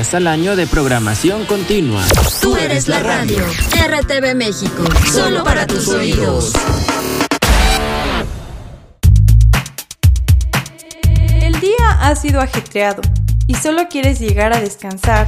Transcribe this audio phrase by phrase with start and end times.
[0.00, 2.02] al año de programación continua.
[2.40, 3.44] Tú eres la radio.
[3.46, 4.82] RTV México.
[5.12, 6.54] Solo para tus oídos.
[11.42, 13.02] El día ha sido ajetreado
[13.46, 15.26] y solo quieres llegar a descansar,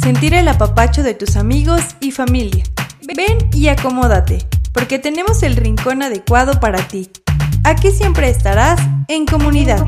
[0.00, 2.64] sentir el apapacho de tus amigos y familia.
[3.14, 7.10] Ven y acomódate, porque tenemos el rincón adecuado para ti.
[7.62, 9.84] Aquí siempre estarás en comunidad.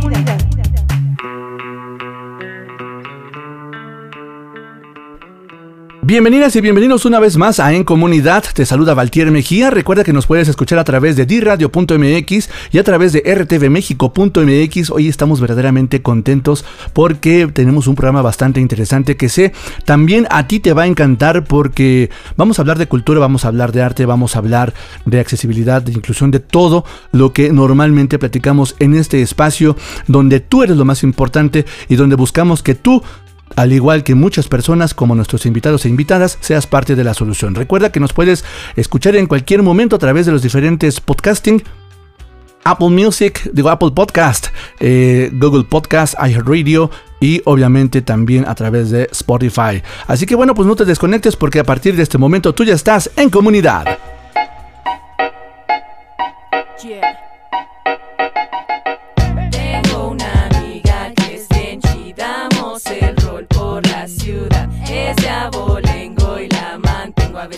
[6.08, 8.44] Bienvenidas y bienvenidos una vez más a En Comunidad.
[8.54, 9.70] Te saluda Valtier Mejía.
[9.70, 14.90] Recuerda que nos puedes escuchar a través de diradio.mx y a través de rtvmexico.mx.
[14.90, 19.52] Hoy estamos verdaderamente contentos porque tenemos un programa bastante interesante que sé
[19.84, 23.48] también a ti te va a encantar porque vamos a hablar de cultura, vamos a
[23.48, 24.74] hablar de arte, vamos a hablar
[25.06, 30.62] de accesibilidad, de inclusión, de todo lo que normalmente platicamos en este espacio donde tú
[30.62, 33.02] eres lo más importante y donde buscamos que tú
[33.54, 37.54] al igual que muchas personas como nuestros invitados e invitadas, seas parte de la solución.
[37.54, 38.44] Recuerda que nos puedes
[38.74, 41.62] escuchar en cualquier momento a través de los diferentes podcasting.
[42.64, 44.48] Apple Music, digo Apple Podcast,
[44.80, 49.82] eh, Google Podcast, iHeartRadio y obviamente también a través de Spotify.
[50.08, 52.74] Así que bueno, pues no te desconectes porque a partir de este momento tú ya
[52.74, 53.98] estás en comunidad.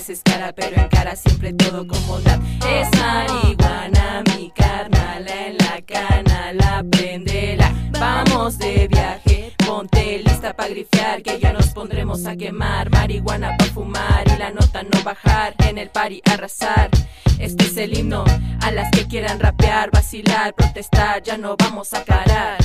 [0.08, 2.40] Veces cara, pero en cara siempre todo con bondad.
[2.66, 7.72] Es marihuana, mi carnal en la cana, la prendela.
[7.90, 12.90] Vamos de viaje, ponte lista pa' grifear, que ya nos pondremos a quemar.
[12.90, 16.90] Marihuana pa' fumar y la nota no bajar, en el party arrasar.
[17.38, 18.24] Este es el himno
[18.62, 22.58] a las que quieran rapear, vacilar, protestar, ya no vamos a parar.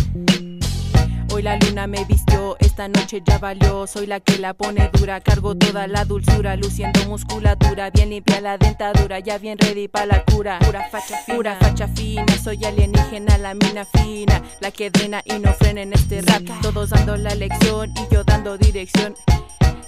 [1.34, 3.88] Hoy la luna me vistió, esta noche ya valió.
[3.88, 7.90] Soy la que la pone dura, cargo toda la dulzura, luciendo musculatura.
[7.90, 10.60] Bien limpia la dentadura, ya bien ready pa' la cura.
[10.60, 12.26] Pura facha fina, pura facha fina.
[12.38, 16.44] Soy alienígena, la mina fina, la que drena y no frena en este rap.
[16.62, 19.16] Todos dando la lección y yo dando dirección.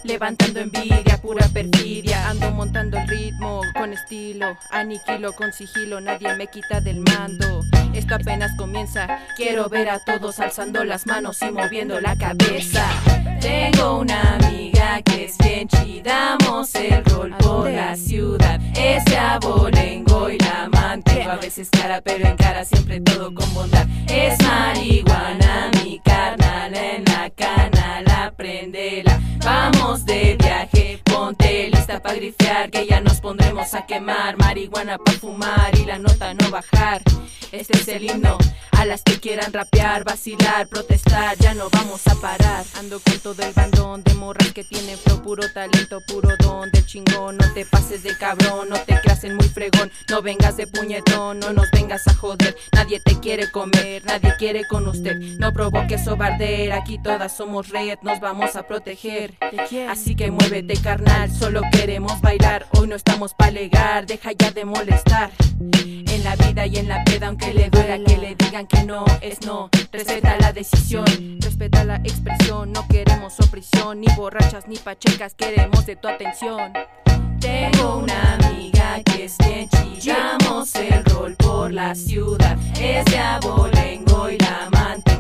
[0.05, 2.29] Levantando envidia, pura perfidia.
[2.29, 4.55] Ando montando el ritmo con estilo.
[4.71, 7.61] Aniquilo con sigilo, nadie me quita del mando.
[7.93, 9.19] Esto apenas comienza.
[9.35, 12.87] Quiero ver a todos alzando las manos y moviendo la cabeza.
[13.41, 16.37] Tengo una amiga que es bien chida.
[16.39, 18.59] Damos el rol por la ciudad.
[18.77, 21.31] Es de abolengo y la mantengo.
[21.31, 23.87] A veces cara, pero en cara siempre todo con bondad.
[24.07, 29.19] Es marihuana, mi carnal en la cana, la prendela.
[29.43, 31.44] Vamos de viaje, ponte
[31.95, 34.37] lista pa' grifear, que ya nos pondremos a quemar.
[34.37, 37.01] Marihuana pa' fumar y la nota no bajar.
[37.51, 38.37] Este es el himno
[38.71, 42.65] a las que quieran rapear, vacilar, protestar, ya no vamos a parar.
[42.77, 46.85] Ando con todo el bandón de morras que tienen flow, puro talento, puro don del
[46.85, 47.37] chingón.
[47.37, 49.91] No te pases de cabrón, no te creas en muy fregón.
[50.09, 52.55] No vengas de puñetón, no nos vengas a joder.
[52.73, 55.17] Nadie te quiere comer, nadie quiere con usted.
[55.39, 59.35] No provoques sobarder, aquí todas somos red, nos vamos a proteger.
[59.89, 62.65] Así que muévete carnal, solo queremos bailar.
[62.71, 65.29] Hoy no estamos pa' legar, deja ya de molestar.
[65.59, 69.05] En la vida y en la peda, aunque le duela que le digan que no
[69.21, 69.69] es no.
[69.91, 71.05] Respeta la decisión,
[71.41, 72.71] respeta la expresión.
[72.71, 76.73] No queremos opresión, ni borrachas ni pachecas, queremos de tu atención.
[77.39, 82.57] Tengo una amiga que es bien chida, damos el rol por la ciudad.
[82.81, 84.74] Es de abolengo y la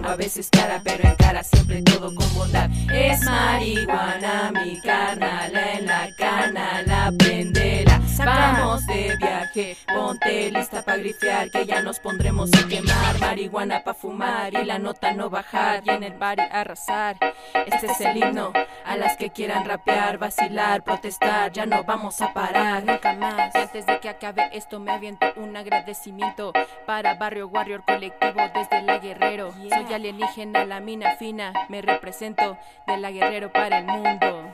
[0.05, 2.69] a veces cara, pero en cara siempre todo con bondad.
[2.93, 8.01] Es marihuana, mi carnal en la cana, la prendela.
[8.17, 13.19] Vamos de viaje, ponte lista pa' grifear, que ya nos pondremos a quemar.
[13.19, 17.17] Marihuana pa' fumar y la nota no bajar, y en el bar arrasar.
[17.67, 18.53] Este es el himno
[18.85, 23.53] a las que quieran rapear, vacilar, protestar, ya no vamos a parar nunca más.
[23.53, 26.53] Y antes de que acabe esto me aviento un agradecimiento
[26.85, 29.53] para Barrio Warrior Colectivo desde La Guerrero.
[29.53, 34.51] Soy alienígena, la mina fina, me represento de La Guerrero para el mundo.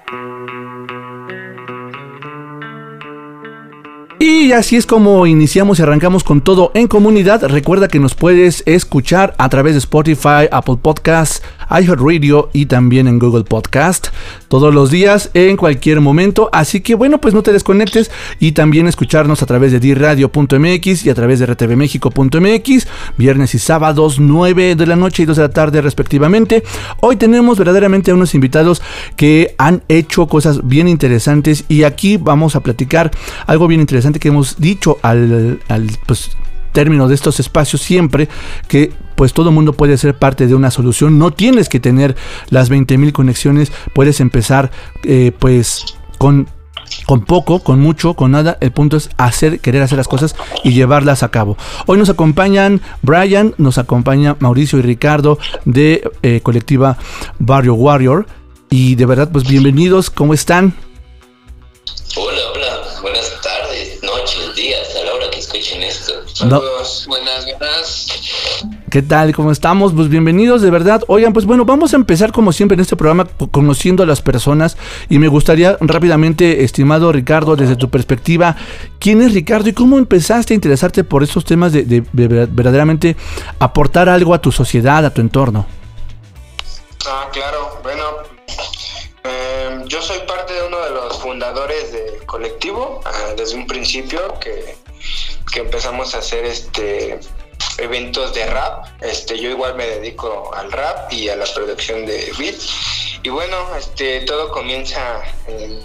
[4.20, 7.44] Y así es como iniciamos y arrancamos con todo en comunidad.
[7.48, 13.20] Recuerda que nos puedes escuchar a través de Spotify, Apple Podcasts, iHeartRadio y también en
[13.20, 14.08] Google Podcast
[14.48, 16.50] todos los días en cualquier momento.
[16.52, 21.10] Así que bueno, pues no te desconectes y también escucharnos a través de dirradio.mx y
[21.10, 22.88] a través de rtvmexico.mx,
[23.18, 26.64] viernes y sábados 9 de la noche y 2 de la tarde respectivamente.
[27.00, 28.82] Hoy tenemos verdaderamente a unos invitados
[29.16, 33.12] que han hecho cosas bien interesantes y aquí vamos a platicar
[33.48, 36.32] algo bien interesante que hemos dicho al, al pues,
[36.72, 38.30] término de estos espacios siempre
[38.68, 41.20] que pues todo el mundo puede ser parte de una solución.
[41.20, 42.16] No tienes que tener
[42.50, 44.72] las 20.000 conexiones, puedes empezar
[45.04, 45.86] eh, pues
[46.18, 46.48] con
[47.06, 48.58] con poco, con mucho, con nada.
[48.62, 51.58] El punto es hacer, querer hacer las cosas y llevarlas a cabo.
[51.86, 56.98] Hoy nos acompañan Brian, nos acompaña Mauricio y Ricardo de eh, colectiva
[57.40, 58.28] Barrio Warrior.
[58.70, 60.74] Y de verdad, pues bienvenidos, ¿cómo están?
[62.16, 66.14] Hola, hola, buenas tardes, noches, días, a la hora que escuchen esto.
[66.34, 68.21] Saludos, buenas, buenas.
[68.92, 69.34] ¿Qué tal?
[69.34, 69.94] ¿Cómo estamos?
[69.96, 71.02] Pues bienvenidos, de verdad.
[71.08, 74.76] Oigan, pues bueno, vamos a empezar como siempre en este programa conociendo a las personas
[75.08, 78.58] y me gustaría rápidamente, estimado Ricardo, desde tu perspectiva,
[79.00, 83.16] ¿quién es Ricardo y cómo empezaste a interesarte por estos temas de, de, de verdaderamente
[83.60, 85.66] aportar algo a tu sociedad, a tu entorno?
[87.08, 88.04] Ah, claro, bueno,
[89.24, 94.20] eh, yo soy parte de uno de los fundadores del colectivo uh, desde un principio
[94.42, 94.76] que,
[95.54, 97.22] que empezamos a hacer este
[97.78, 98.86] eventos de rap.
[99.02, 103.20] Este, yo igual me dedico al rap y a la producción de beats.
[103.24, 105.80] Y bueno, este, todo comienza en,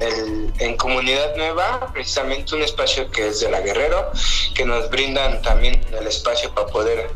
[0.00, 4.10] el, en Comunidad Nueva, precisamente un espacio que es de la Guerrero,
[4.54, 7.10] que nos brindan también el espacio para poder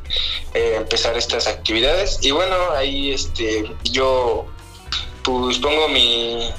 [0.54, 2.18] eh, empezar estas actividades.
[2.22, 4.46] Y bueno, ahí este, yo
[5.22, 6.52] pues pongo mi,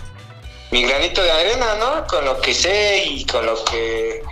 [0.72, 2.08] mi granito de arena, ¿no?
[2.08, 4.24] Con lo que sé y con lo que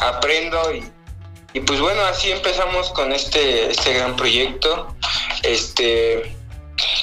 [0.00, 0.93] aprendo y
[1.54, 4.88] y pues bueno, así empezamos con este, este gran proyecto,
[5.44, 6.34] este,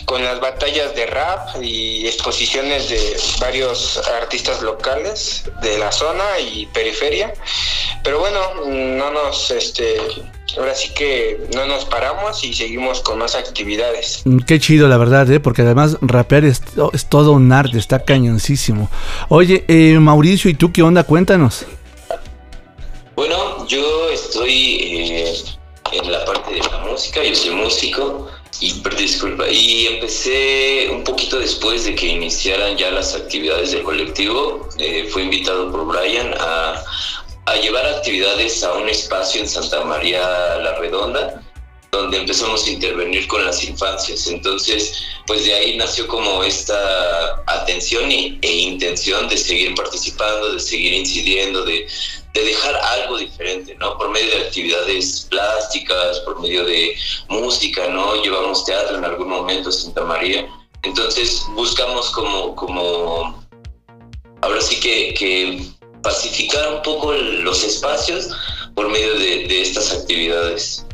[0.03, 6.65] con las batallas de rap y exposiciones de varios artistas locales de la zona y
[6.68, 7.33] periferia.
[8.03, 9.95] Pero bueno, no nos, este,
[10.57, 14.21] ahora sí que no nos paramos y seguimos con más actividades.
[14.45, 15.39] Qué chido, la verdad, ¿eh?
[15.39, 16.62] porque además rapear es,
[16.92, 18.89] es todo un arte, está cañoncísimo.
[19.30, 21.06] Oye, eh, Mauricio, ¿y tú qué onda?
[21.06, 21.65] Cuéntanos.
[23.15, 25.43] Bueno, yo estoy eh,
[25.91, 28.27] en la parte de la música, yo soy músico
[28.59, 34.67] y disculpa, y empecé un poquito después de que iniciaran ya las actividades del colectivo.
[34.77, 36.83] Eh, fui invitado por Brian a,
[37.45, 40.21] a llevar actividades a un espacio en Santa María
[40.57, 41.41] la Redonda
[41.91, 44.25] donde empezamos a intervenir con las infancias.
[44.27, 44.93] Entonces,
[45.27, 50.93] pues de ahí nació como esta atención y, e intención de seguir participando, de seguir
[50.93, 51.85] incidiendo, de,
[52.33, 53.97] de dejar algo diferente, ¿no?
[53.97, 56.95] Por medio de actividades plásticas, por medio de
[57.27, 58.23] música, ¿no?
[58.23, 60.47] Llevamos teatro en algún momento a Santa María.
[60.83, 63.45] Entonces buscamos como, como
[64.41, 65.61] ahora sí que,
[66.01, 68.29] pacificar un poco los espacios
[68.75, 70.85] por medio de estas actividades.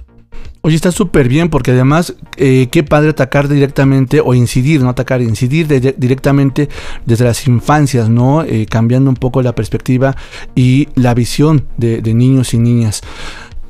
[0.68, 5.22] Oye, está súper bien porque además, eh, qué padre atacar directamente o incidir, no atacar,
[5.22, 6.68] incidir directamente
[7.06, 8.44] desde las infancias, ¿no?
[8.44, 10.18] Eh, cambiando un poco la perspectiva
[10.56, 13.00] y la visión de, niños y niñas.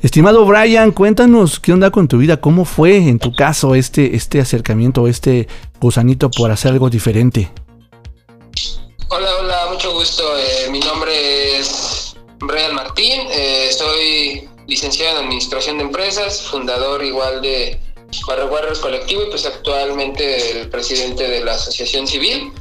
[0.02, 4.40] Estimado Brian, cuéntanos qué onda con tu vida, cómo fue en tu caso este, este
[4.40, 5.46] acercamiento, este
[5.80, 7.48] gusanito por hacer algo diferente.
[9.06, 10.24] Hola, hola, mucho gusto.
[10.36, 13.20] Eh, mi nombre es Brian Martín,
[13.70, 17.80] soy licenciado en Administración de Empresas, fundador igual de
[18.26, 22.52] Barrio Warriors Colectivo y pues actualmente el presidente de la Asociación Civil.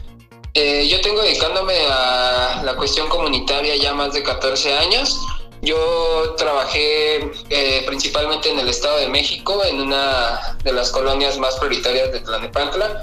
[0.53, 5.19] Eh, yo tengo dedicándome a la cuestión comunitaria ya más de 14 años.
[5.61, 11.55] Yo trabajé eh, principalmente en el Estado de México, en una de las colonias más
[11.55, 13.01] prioritarias de Tlanepantla.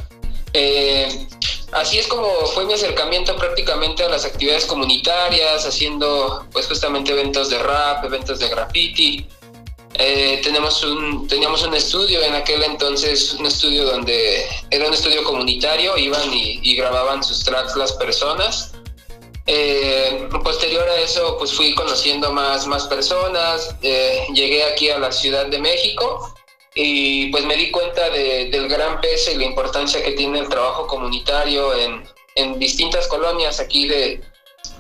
[0.55, 1.29] Eh,
[1.75, 7.51] así es como fue mi acercamiento prácticamente a las actividades comunitarias, haciendo pues justamente eventos
[7.51, 9.27] de rap, eventos de graffiti.
[9.97, 10.43] Eh,
[10.85, 16.33] un, teníamos un estudio en aquel entonces, un estudio donde era un estudio comunitario, iban
[16.33, 18.73] y, y grababan sus tracks las personas.
[19.47, 25.13] Eh, posterior a eso, pues fui conociendo más, más personas, eh, llegué aquí a la
[25.13, 26.35] Ciudad de México
[26.75, 30.49] y pues me di cuenta de, del gran peso y la importancia que tiene el
[30.49, 32.05] trabajo comunitario en,
[32.35, 34.21] en distintas colonias aquí de,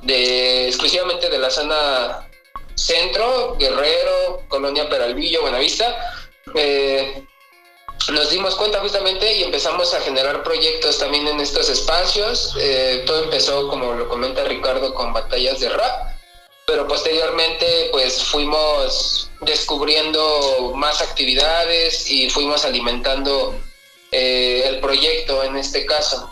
[0.02, 2.28] de, exclusivamente de la zona
[2.74, 5.96] centro, Guerrero, Colonia Peralvillo, Buenavista.
[6.54, 7.24] Eh,
[8.12, 12.54] nos dimos cuenta justamente y empezamos a generar proyectos también en estos espacios.
[12.58, 16.13] Eh, todo empezó, como lo comenta Ricardo, con batallas de rap
[16.66, 23.54] pero posteriormente pues fuimos descubriendo más actividades y fuimos alimentando
[24.10, 26.30] eh, el proyecto en este caso.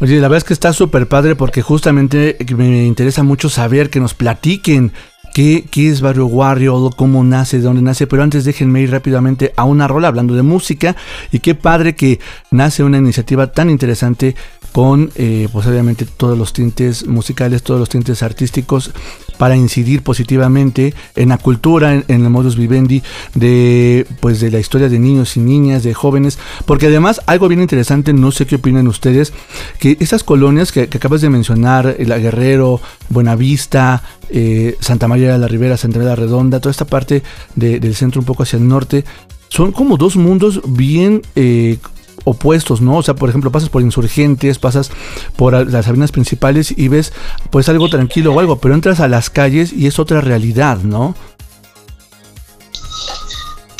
[0.00, 4.00] Oye, la verdad es que está súper padre porque justamente me interesa mucho saber que
[4.00, 4.92] nos platiquen
[5.34, 9.64] qué, es Barrio Warrior, cómo nace, de dónde nace, pero antes déjenme ir rápidamente a
[9.64, 10.96] una rola hablando de música.
[11.32, 14.36] Y qué padre que nace una iniciativa tan interesante
[14.72, 18.92] con eh, pues obviamente todos los tintes musicales, todos los tintes artísticos
[19.38, 23.02] para incidir positivamente en la cultura, en, el modus vivendi
[23.34, 27.60] de pues de la historia de niños y niñas, de jóvenes, porque además algo bien
[27.60, 29.32] interesante, no sé qué opinan ustedes,
[29.78, 35.48] que esas colonias que, acabas de mencionar, La Guerrero, Buenavista, eh, Santa María de la
[35.48, 37.22] Ribera, Santa de la Redonda, toda esta parte
[37.54, 39.04] del centro un poco hacia el norte,
[39.48, 41.78] son como dos mundos bien eh,
[42.24, 42.98] opuestos, ¿no?
[42.98, 44.90] O sea, por ejemplo, pasas por insurgentes, pasas
[45.36, 47.12] por las avenidas principales y ves
[47.50, 51.14] pues algo tranquilo o algo, pero entras a las calles y es otra realidad, ¿no?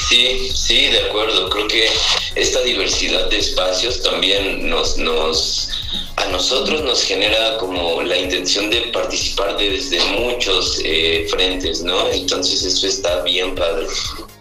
[0.09, 1.49] Sí, sí, de acuerdo.
[1.51, 1.87] Creo que
[2.35, 5.71] esta diversidad de espacios también nos, nos,
[6.17, 12.09] a nosotros nos genera como la intención de participar desde muchos eh, frentes, ¿no?
[12.11, 13.87] Entonces eso está bien padre.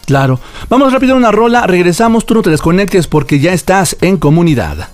[0.06, 0.40] Claro.
[0.70, 4.90] Vamos rápido a una rola, regresamos, tú no te desconectes porque ya estás en comunidad.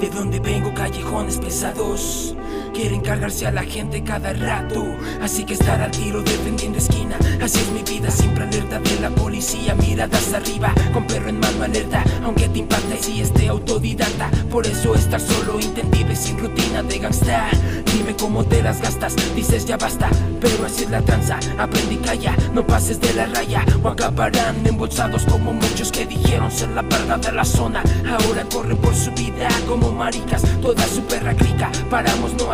[0.00, 2.34] De donde vengo, callejones pesados.
[2.76, 4.84] Quieren cargarse a la gente cada rato.
[5.22, 7.16] Así que estar al tiro defendiendo esquina.
[7.42, 9.74] Así es mi vida, siempre alerta de la policía.
[9.74, 12.04] Miradas arriba, con perro en mano alerta.
[12.22, 14.30] Aunque te impacte si esté autodidacta.
[14.50, 17.48] Por eso estar solo, intendible, sin rutina de gangsta.
[17.94, 20.10] Dime cómo te las gastas, dices ya basta.
[20.38, 22.36] Pero así es la tranza, aprendí calla.
[22.52, 27.16] No pases de la raya o acabarán embolsados como muchos que dijeron ser la verga
[27.16, 27.82] de la zona.
[28.06, 30.42] Ahora corren por su vida como maricas.
[30.60, 32.52] Toda su perra clica, paramos no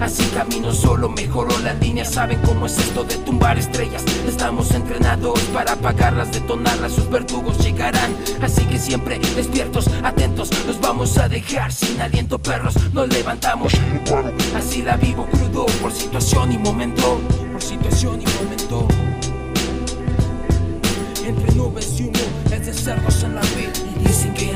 [0.00, 2.04] Así camino solo, mejoró la línea.
[2.04, 4.02] Saben cómo es esto de tumbar estrellas.
[4.26, 6.92] Estamos entrenados para apagarlas, detonarlas.
[6.92, 8.16] Sus verdugos llegarán.
[8.40, 10.50] Así que siempre despiertos, atentos.
[10.66, 12.74] Nos vamos a dejar sin aliento, perros.
[12.92, 13.72] Nos levantamos.
[14.56, 17.20] Así la vivo crudo por situación y momento.
[17.52, 18.88] Por situación y momento.
[21.24, 22.18] Entre nubes y humo,
[22.50, 23.72] es de cerdos en la vida.
[24.00, 24.50] Y dicen que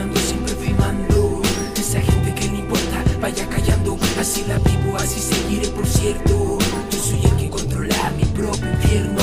[3.25, 3.97] vaya callando.
[4.21, 6.59] Así la vivo, así seguiré por cierto.
[6.90, 9.23] Yo soy el que controla mi propio infierno.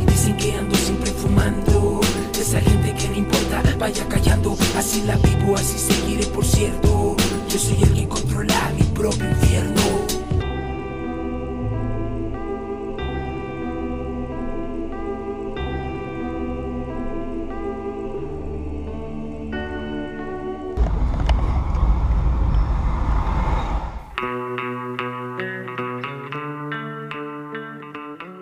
[0.00, 2.00] Y dicen que ando siempre fumando.
[2.40, 4.56] Esa gente que no importa, vaya callando.
[4.78, 7.16] Así la vivo, así seguiré por cierto.
[7.48, 10.29] Yo soy el que controla mi propio infierno.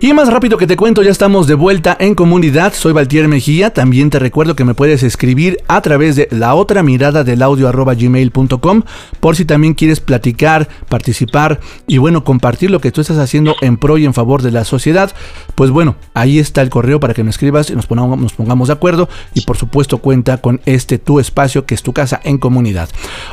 [0.08, 2.72] Y más rápido que te cuento, ya estamos de vuelta en comunidad.
[2.72, 3.74] Soy Valtier Mejía.
[3.74, 7.68] También te recuerdo que me puedes escribir a través de la otra mirada del audio
[7.68, 8.84] arroba gmail.com
[9.20, 13.76] por si también quieres platicar, participar y bueno, compartir lo que tú estás haciendo en
[13.76, 15.12] pro y en favor de la sociedad.
[15.54, 19.10] Pues bueno, ahí está el correo para que me escribas y nos pongamos, de acuerdo.
[19.34, 22.88] Y por supuesto cuenta con este tu espacio que es tu casa en comunidad.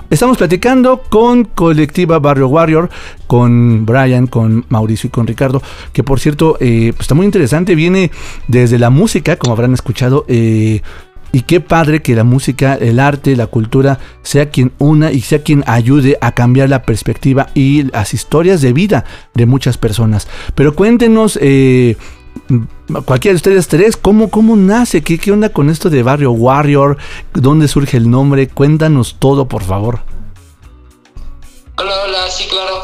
[0.09, 2.89] Estamos platicando con colectiva Barrio Warrior,
[3.27, 5.61] con Brian, con Mauricio y con Ricardo,
[5.93, 8.09] que por cierto eh, pues está muy interesante, viene
[8.47, 10.81] desde la música, como habrán escuchado, eh,
[11.31, 15.43] y qué padre que la música, el arte, la cultura sea quien una y sea
[15.43, 19.05] quien ayude a cambiar la perspectiva y las historias de vida
[19.35, 20.27] de muchas personas.
[20.55, 21.97] Pero cuéntenos, eh,
[23.05, 25.03] cualquiera de ustedes tres, ¿cómo, cómo nace?
[25.03, 26.97] ¿Qué, ¿Qué onda con esto de Barrio Warrior?
[27.35, 28.47] ¿Dónde surge el nombre?
[28.47, 29.99] Cuéntanos todo, por favor.
[31.77, 32.81] Hola, hola, sí, claro.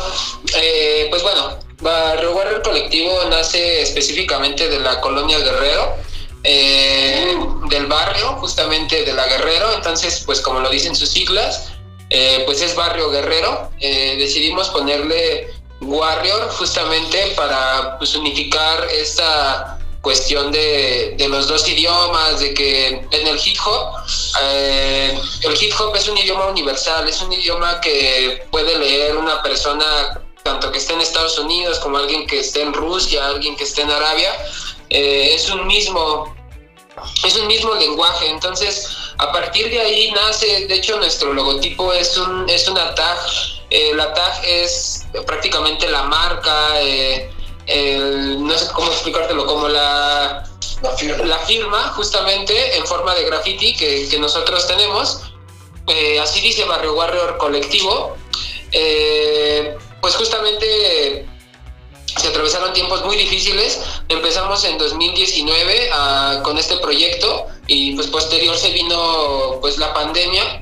[1.10, 1.41] Pues bueno,
[1.82, 5.96] Barrio Warrior Colectivo nace específicamente de la colonia Guerrero,
[6.44, 7.36] eh,
[7.70, 11.72] del barrio justamente de la Guerrero, entonces pues como lo dicen sus siglas,
[12.10, 13.72] eh, pues es Barrio Guerrero.
[13.80, 15.48] Eh, decidimos ponerle
[15.80, 23.28] Warrior justamente para pues, unificar esta cuestión de, de, los dos idiomas, de que en
[23.28, 23.96] el hip hop,
[24.42, 29.42] eh, el hip hop es un idioma universal, es un idioma que puede leer una
[29.42, 33.64] persona tanto que esté en Estados Unidos como alguien que esté en Rusia, alguien que
[33.64, 34.32] esté en Arabia,
[34.90, 36.36] eh, es un mismo
[37.26, 42.18] es un mismo lenguaje, entonces a partir de ahí nace, de hecho nuestro logotipo es
[42.18, 43.18] un es una tag,
[43.70, 47.30] eh, la tag es prácticamente la marca, eh,
[47.68, 50.44] el, no sé cómo explicártelo, como la,
[50.82, 51.26] La firma.
[51.26, 55.22] la firma justamente en forma de graffiti que, que nosotros tenemos.
[55.88, 58.16] Eh, así dice Barrio Warrior Colectivo.
[58.72, 61.26] Eh, pues justamente
[62.18, 63.82] se atravesaron tiempos muy difíciles.
[64.10, 70.62] Empezamos en 2019 ah, con este proyecto y pues posterior se vino pues la pandemia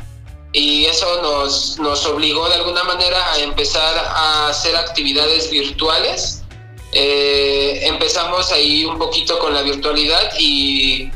[0.51, 6.43] y eso nos, nos obligó de alguna manera a empezar a hacer actividades virtuales.
[6.91, 11.12] Eh, empezamos ahí un poquito con la virtualidad y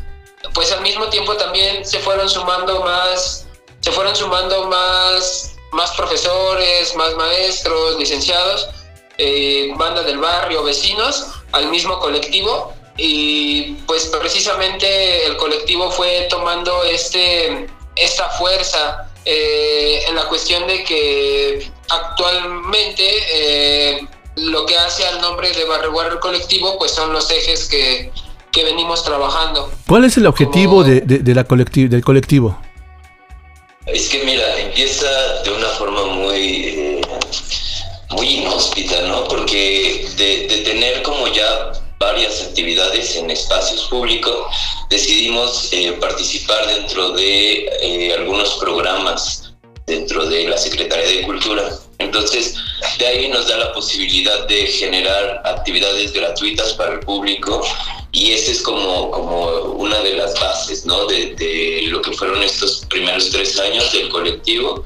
[0.53, 3.47] pues al mismo tiempo también se fueron sumando más,
[3.79, 8.67] se fueron sumando más, más profesores, más maestros, licenciados,
[9.17, 16.83] eh, banda del barrio, vecinos, al mismo colectivo y pues precisamente el colectivo fue tomando
[16.83, 25.21] este, esta fuerza eh, en la cuestión de que actualmente eh, lo que hace al
[25.21, 28.11] nombre de Barrio Warrior Colectivo pues son los ejes que,
[28.51, 29.71] que venimos trabajando.
[29.87, 32.57] ¿Cuál es el objetivo de, de- de la colecti- del colectivo?
[33.85, 35.07] Es que mira, empieza
[35.43, 37.01] de una forma muy, eh,
[38.11, 39.27] muy inhóspita, ¿no?
[39.27, 44.47] Porque de, tener como ya varias actividades en espacios públicos,
[44.89, 49.53] decidimos eh, participar dentro de eh, algunos programas
[49.85, 51.69] dentro de la Secretaría de Cultura.
[51.99, 52.55] Entonces,
[52.99, 57.61] de ahí nos da la posibilidad de generar actividades gratuitas para el público
[58.13, 61.05] y esa es como, como una de las bases ¿no?
[61.07, 64.85] de, de lo que fueron estos primeros tres años del colectivo,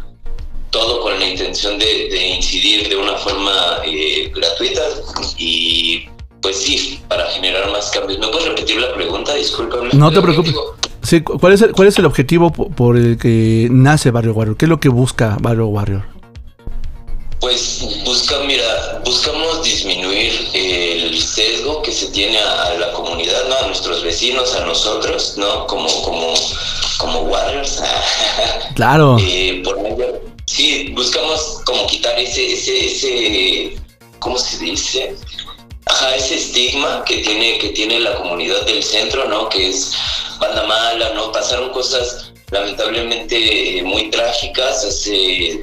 [0.71, 3.51] todo con la intención de, de incidir de una forma
[3.85, 4.81] eh, gratuita
[5.37, 6.05] y
[6.41, 8.19] pues sí, para generar más cambios.
[8.19, 9.33] ¿Me puedes repetir la pregunta?
[9.35, 9.89] Discúlpame.
[9.93, 10.53] No te preocupes.
[11.01, 14.33] Sí, cu- ¿cuál, es el, ¿Cuál es el objetivo po- por el que nace Barrio
[14.33, 14.55] Warrior?
[14.57, 16.05] ¿Qué es lo que busca Barrio Warrior?
[17.39, 23.55] Pues busca, mira, buscamos disminuir el sesgo que se tiene a, a la comunidad, ¿no?
[23.57, 25.67] A nuestros vecinos, a nosotros, ¿no?
[25.67, 26.33] Como, como,
[26.97, 27.79] como warriors.
[28.75, 29.17] Claro.
[29.19, 33.77] Eh, por medio- sí, buscamos como quitar ese, ese, ese,
[34.19, 35.15] ¿cómo se dice?
[35.85, 39.47] Ajá, ese estigma que tiene, que tiene la comunidad del centro, ¿no?
[39.49, 39.93] Que es
[40.39, 41.31] banda mala, ¿no?
[41.31, 45.61] Pasaron cosas lamentablemente muy trágicas hace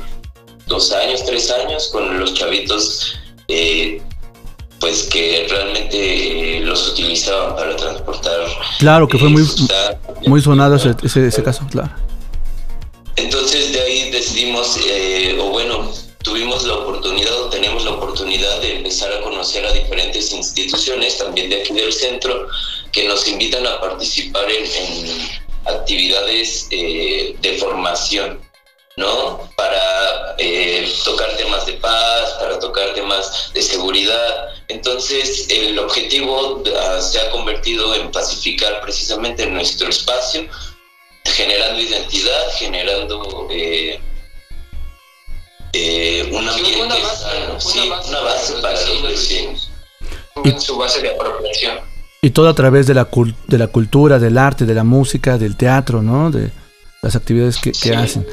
[0.66, 4.00] dos años, tres años, con los chavitos, eh,
[4.80, 8.46] pues que realmente eh, los utilizaban para transportar.
[8.78, 9.98] Claro que fue muy, sustancias.
[10.26, 11.90] muy sonado ese, ese, ese caso, claro.
[13.16, 18.76] Entonces de ahí decidimos, eh, o bueno, tuvimos la oportunidad o tenemos la oportunidad de
[18.76, 22.48] empezar a conocer a diferentes instituciones, también de aquí del centro,
[22.90, 25.18] que nos invitan a participar en, en
[25.66, 28.40] actividades eh, de formación,
[28.96, 29.50] ¿no?
[29.56, 34.48] Para eh, tocar temas de paz, para tocar temas de seguridad.
[34.68, 40.46] Entonces el objetivo ah, se ha convertido en pacificar precisamente nuestro espacio
[41.24, 43.98] generando identidad, generando eh,
[45.72, 49.02] eh, un ambiente una base, sano, una sí, base una base para para los los
[49.10, 49.70] vecinos.
[50.34, 50.54] vecinos.
[50.54, 51.78] en su base de apropiación.
[52.22, 53.08] Y todo a través de la,
[53.48, 56.30] de la cultura, del arte, de la música, del teatro, ¿no?
[56.30, 56.50] De
[57.02, 58.26] las actividades que, hacen.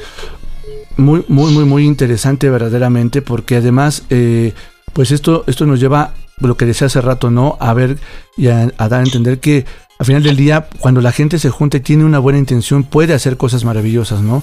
[0.96, 4.52] Muy, muy, muy, muy interesante verdaderamente porque además, eh,
[4.92, 7.56] pues esto, esto nos lleva, lo que decía hace rato, ¿no?
[7.60, 7.98] A ver
[8.36, 9.64] y a, dar a entender que
[9.98, 13.14] al final del día, cuando la gente se junta y tiene una buena intención, puede
[13.14, 14.42] hacer cosas maravillosas, ¿no?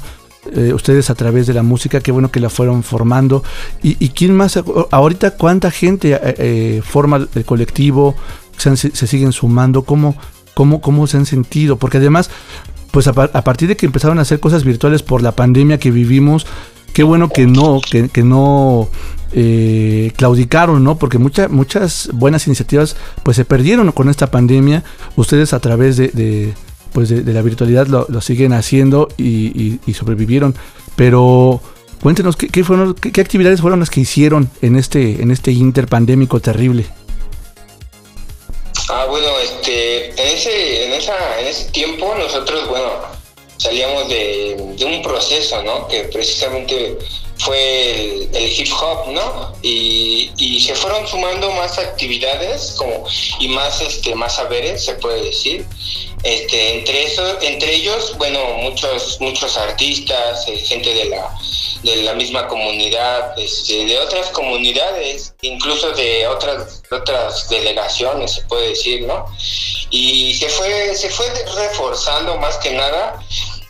[0.55, 3.43] Eh, ustedes a través de la música, qué bueno que la fueron formando.
[3.83, 4.57] ¿Y, quién más?
[4.91, 8.15] Ahorita, ¿cuánta gente eh, forma el colectivo?
[8.57, 9.83] Se, se siguen sumando?
[9.83, 10.15] ¿Cómo,
[10.53, 11.75] cómo, ¿Cómo se han sentido?
[11.75, 12.29] Porque además,
[12.91, 16.45] pues a, partir de que empezaron a hacer cosas virtuales por la pandemia que vivimos,
[16.93, 18.89] qué bueno que no, que, no
[19.31, 20.97] eh, claudicaron, ¿no?
[20.97, 24.83] Porque muchas muchas buenas iniciativas pues se perdieron con esta pandemia.
[25.15, 26.53] Ustedes a través de,
[26.93, 30.55] pues de, la virtualidad lo, siguen haciendo y, sobrevivieron.
[30.95, 31.61] Pero
[32.01, 36.87] cuéntenos ¿qué, fueron, qué, actividades fueron las que hicieron en este, en este interpandémico terrible.
[38.91, 42.91] Ah, bueno, este, en ese, en esa, en ese tiempo nosotros, bueno,
[43.57, 45.87] salíamos de, un proceso, ¿no?
[45.87, 46.97] Que precisamente
[47.39, 49.53] fue el, hip hop, ¿no?
[49.61, 53.05] Y, y, se fueron sumando más actividades como
[53.39, 55.65] y más este más saberes, se puede decir.
[56.23, 61.33] Este, entre eso, entre ellos, bueno, muchos muchos artistas, eh, gente de la
[61.83, 68.69] de la misma comunidad, este, de otras comunidades, incluso de otras otras delegaciones, se puede
[68.69, 69.25] decir, ¿no?
[69.91, 71.25] Y se fue se fue
[71.55, 73.23] reforzando más que nada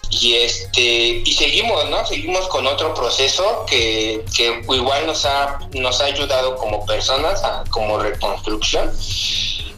[0.10, 6.02] y este y seguimos no seguimos con otro proceso que, que igual nos ha nos
[6.02, 8.92] ha ayudado como personas como reconstrucción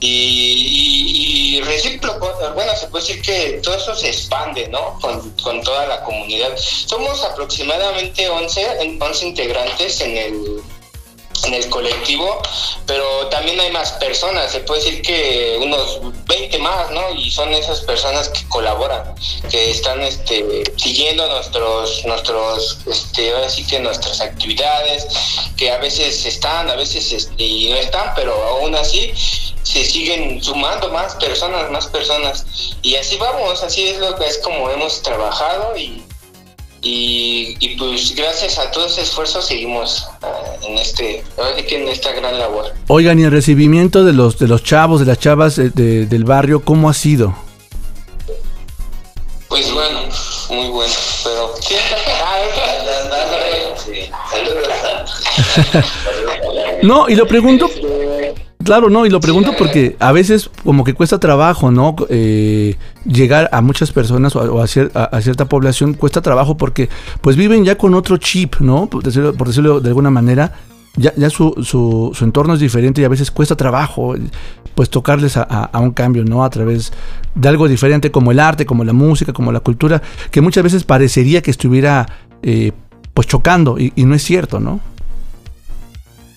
[0.03, 4.97] y, y, recíproco, bueno, se puede decir que todo eso se expande, ¿no?
[4.99, 6.57] Con, con toda la comunidad.
[6.57, 10.63] Somos aproximadamente 11, 11 integrantes en el,
[11.45, 12.41] en el colectivo,
[12.85, 17.13] pero también hay más personas, se puede decir que unos 20 más, ¿no?
[17.15, 19.15] Y son esas personas que colaboran,
[19.49, 25.07] que están este, siguiendo nuestros, nuestros, este, así que nuestras actividades,
[25.57, 29.13] que a veces están, a veces este, y no están, pero aún así
[29.63, 32.45] se siguen sumando más personas, más personas.
[32.81, 36.03] Y así vamos, así es lo que es como hemos trabajado y
[36.83, 42.73] y, pues gracias a todo ese esfuerzo seguimos uh, en este en esta gran labor.
[42.87, 46.63] Oigan, y el recibimiento de los de los chavos, de las chavas de, del barrio,
[46.63, 47.35] ¿cómo ha sido?
[49.47, 49.99] Pues bueno,
[50.49, 51.51] muy bueno, pero
[56.83, 57.69] no, y lo pregunto
[58.63, 61.95] Claro, no, y lo pregunto porque a veces como que cuesta trabajo, ¿no?
[62.09, 66.89] Eh, llegar a muchas personas o, a, cierta población cuesta trabajo porque
[67.21, 68.87] pues viven ya con otro chip, ¿no?
[68.87, 70.53] Por decirlo, de alguna manera,
[70.95, 74.15] ya, ya su, su, su, entorno es diferente y a veces cuesta trabajo
[74.75, 76.43] pues tocarles a, un cambio, ¿no?
[76.43, 76.91] A través
[77.35, 80.83] de algo diferente como el arte, como la música, como la cultura, que muchas veces
[80.83, 82.07] parecería que estuviera
[82.43, 82.71] eh,
[83.13, 84.79] pues chocando y, y no es cierto, ¿no?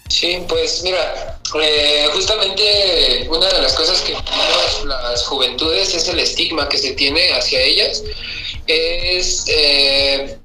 [0.08, 6.20] Sí, pues mira, eh, justamente una de las cosas que las, las juventudes es el
[6.20, 8.02] estigma que se tiene hacia ellas.
[8.66, 10.38] Es, eh,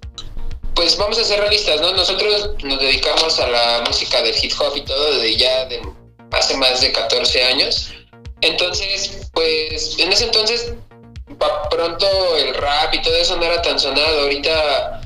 [0.76, 1.91] pues vamos a ser realistas, ¿no?
[1.93, 5.82] Nosotros nos dedicamos a la música del hip hop y todo desde ya de
[6.32, 7.91] hace más de 14 años.
[8.41, 10.74] Entonces, pues en ese entonces,
[11.69, 14.22] pronto el rap y todo eso no era tan sonado.
[14.22, 14.98] Ahorita,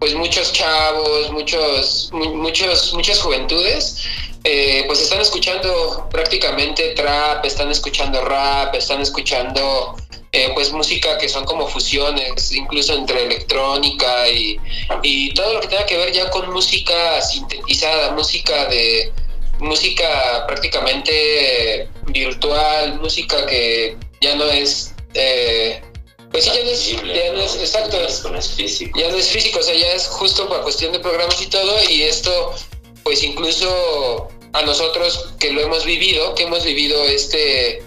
[0.00, 4.02] pues muchos chavos, muchos, muchos, muchas juventudes
[4.44, 9.94] eh, pues están escuchando prácticamente trap, están escuchando rap, están escuchando
[10.32, 14.58] eh, pues música que son como fusiones, incluso entre electrónica y,
[15.02, 19.12] y, todo lo que tenga que ver ya con música sintetizada, música de
[19.58, 25.82] música prácticamente virtual, música que ya no es eh,
[26.30, 29.74] pues sí, ya no es, ya no es exacto, ya no es físico, o sea,
[29.74, 32.54] ya es justo para cuestión de programas y todo, y esto
[33.02, 37.82] pues incluso a nosotros que lo hemos vivido, que hemos vivido este,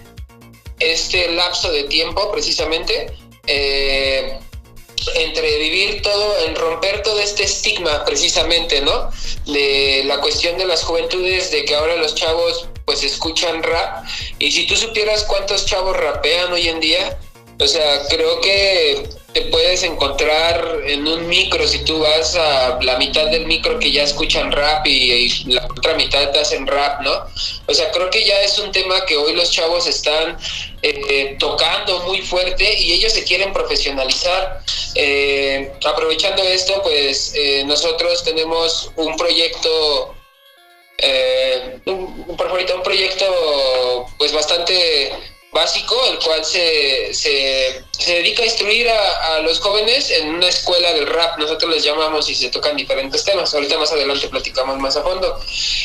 [0.80, 3.14] este lapso de tiempo precisamente,
[3.48, 4.40] eh,
[5.16, 9.10] entre vivir todo, en romper todo este estigma precisamente, ¿no?
[9.46, 14.06] De la cuestión de las juventudes, de que ahora los chavos pues escuchan rap,
[14.40, 17.18] y si tú supieras cuántos chavos rapean hoy en día,
[17.60, 22.98] o sea, creo que te puedes encontrar en un micro si tú vas a la
[22.98, 27.26] mitad del micro que ya escuchan rap y, la otra mitad te hacen rap, ¿no?
[27.68, 30.38] O sea, creo que ya es un tema que hoy los chavos están
[30.84, 34.62] eh, tocando muy fuerte y ellos se quieren profesionalizar.
[34.96, 40.16] Eh, aprovechando esto, pues eh, nosotros tenemos un proyecto
[40.98, 45.12] eh, un, por ahorita un proyecto pues bastante
[45.54, 50.94] básico, el cual se, se, se dedica a instruir a, los jóvenes en una escuela
[50.94, 51.38] del rap.
[51.38, 53.54] Nosotros les llamamos y se tocan diferentes temas.
[53.54, 55.40] Ahorita más adelante platicamos más a fondo.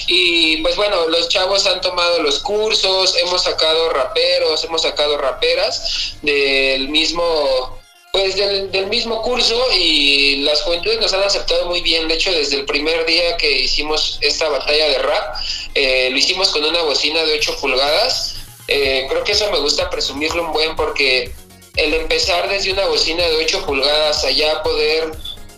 [0.07, 6.15] Y pues bueno, los chavos han tomado los cursos, hemos sacado raperos, hemos sacado raperas
[6.23, 7.79] del mismo
[8.11, 12.09] pues del, del, mismo curso y las juventudes nos han aceptado muy bien.
[12.09, 15.37] De hecho, desde el primer día que hicimos esta batalla de rap,
[15.75, 18.38] eh, lo hicimos con una bocina de 8 pulgadas.
[18.69, 21.33] Eh, creo que eso me gusta presumirlo un buen porque
[21.77, 25.11] el empezar desde una bocina de 8 pulgadas allá poder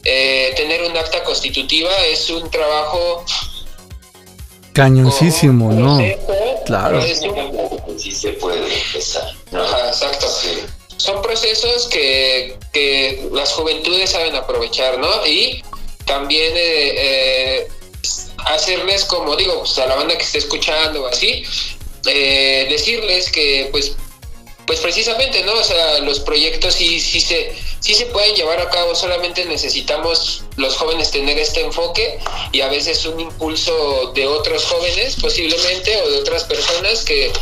[0.05, 3.25] eh, tener un acta constitutiva es un trabajo
[4.73, 5.99] cañoncísimo, ¿no?
[6.65, 7.03] Claro.
[7.99, 9.35] Sí se puede empezar.
[9.53, 10.27] Ajá, exacto.
[10.29, 10.61] Sí
[11.01, 15.27] son procesos que, que, las juventudes saben aprovechar, ¿no?
[15.27, 15.65] Y
[16.05, 17.69] también eh, eh,
[18.53, 21.43] hacerles, como digo, pues a la banda que esté escuchando o así,
[22.07, 23.97] eh, decirles que, pues,
[24.67, 25.55] pues precisamente, ¿no?
[25.55, 30.45] O sea, los proyectos sí, sí, se, sí se pueden llevar a cabo, solamente necesitamos
[30.57, 32.19] los jóvenes tener este enfoque
[32.53, 37.33] y a veces un impulso de otros jóvenes posiblemente o de otras personas que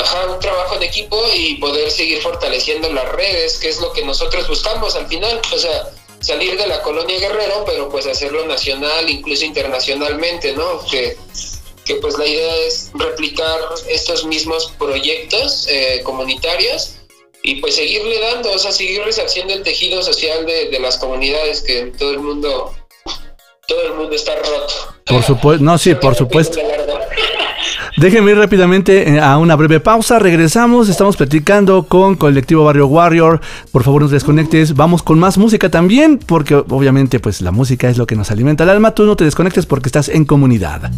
[0.00, 4.04] Ajá, un trabajo en equipo y poder seguir fortaleciendo las redes, que es lo que
[4.04, 5.40] nosotros buscamos al final.
[5.54, 10.84] O sea, salir de la colonia Guerrero, pero pues hacerlo nacional, incluso internacionalmente, ¿no?
[10.90, 11.16] Que,
[11.86, 16.96] que pues la idea es replicar estos mismos proyectos eh, comunitarios
[17.42, 21.62] y pues seguirle dando, o sea, seguir resarciendo el tejido social de, de las comunidades
[21.62, 22.74] que todo el mundo
[23.68, 24.74] todo el mundo está roto.
[25.06, 26.60] Por supuesto, no, sí, por supuesto.
[27.96, 30.18] Déjenme ir rápidamente eh, a una breve pausa.
[30.18, 30.88] Regresamos.
[30.88, 33.40] Estamos platicando con Colectivo Barrio Warrior.
[33.72, 34.74] Por favor, no te desconectes.
[34.74, 38.64] Vamos con más música también, porque obviamente, pues la música es lo que nos alimenta
[38.64, 38.94] el alma.
[38.94, 40.90] Tú no te desconectes porque estás en comunidad.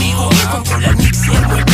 [0.00, 1.67] One for the rap,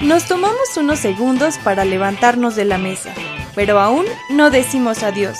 [0.00, 3.12] Nos tomamos unos segundos para levantarnos de la mesa,
[3.54, 5.36] pero aún no decimos adiós.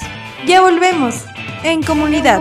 [0.47, 1.25] Ya volvemos
[1.63, 2.41] en comunidad.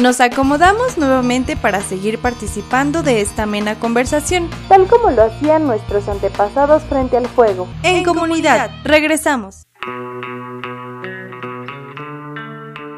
[0.00, 6.08] Nos acomodamos nuevamente para seguir participando de esta amena conversación, tal como lo hacían nuestros
[6.08, 7.66] antepasados frente al fuego.
[7.82, 9.66] En, comunidad, regresamos.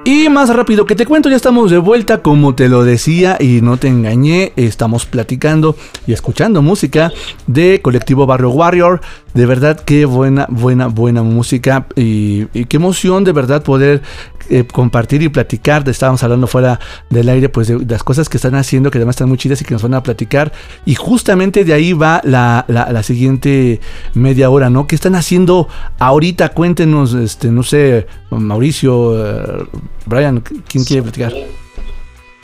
[0.04, 3.60] Y más rápido que te cuento, ya estamos de vuelta, como te lo decía y
[3.60, 7.12] no te engañé, estamos platicando y escuchando música
[7.46, 9.00] de Colectivo Barrio Warrior.
[9.34, 14.02] De verdad, qué buena, buena, buena música y, qué emoción de verdad poder
[14.48, 15.88] eh, compartir y platicar.
[15.88, 19.28] Estábamos hablando fuera del aire, pues de, las cosas que están haciendo, que además están
[19.28, 20.52] muy chidas y que nos van a platicar.
[20.84, 23.80] Y justamente de ahí va la, la, siguiente
[24.14, 24.88] media hora, ¿no?
[24.88, 25.68] ¿Qué están haciendo
[26.00, 26.48] ahorita?
[26.48, 29.64] Cuéntenos, este, no sé, Mauricio, eh,
[30.06, 31.32] Brian, ¿quién quiere platicar?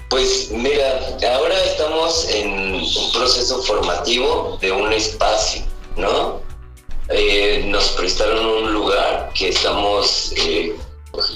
[0.09, 1.01] Pues mira,
[1.35, 5.63] ahora estamos en un proceso formativo de un espacio,
[5.97, 6.46] ¿no?
[7.09, 10.75] Eh, nos prestaron un lugar que estamos eh,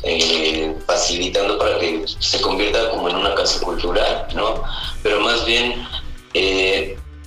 [0.03, 4.63] eh, facilitando para que se convierta como en una casa cultural, ¿no?
[5.03, 5.87] Pero más bien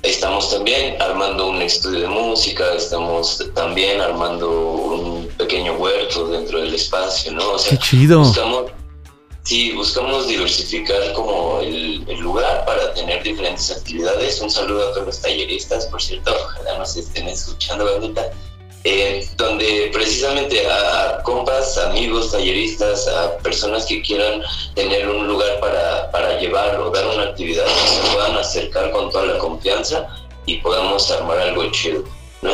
[0.01, 6.75] estamos también armando un estudio de música, estamos también armando un pequeño huerto dentro del
[6.75, 7.51] espacio, ¿no?
[7.51, 8.19] O sea, Qué chido.
[8.19, 8.71] Buscamos,
[9.43, 14.41] sí, buscamos diversificar como el, lugar para tener diferentes actividades.
[14.41, 18.31] Un saludo a todos los talleristas, por cierto, ojalá nos estén escuchando, bandita.
[18.85, 24.41] Eh, donde precisamente a, compas, amigos, talleristas, a personas que quieran
[24.75, 29.25] tener un lugar para, para llevar o dar una actividad, se puedan acercar con toda
[29.25, 30.05] la confianza
[30.45, 32.03] y podamos armar algo chido,
[32.41, 32.51] ¿no?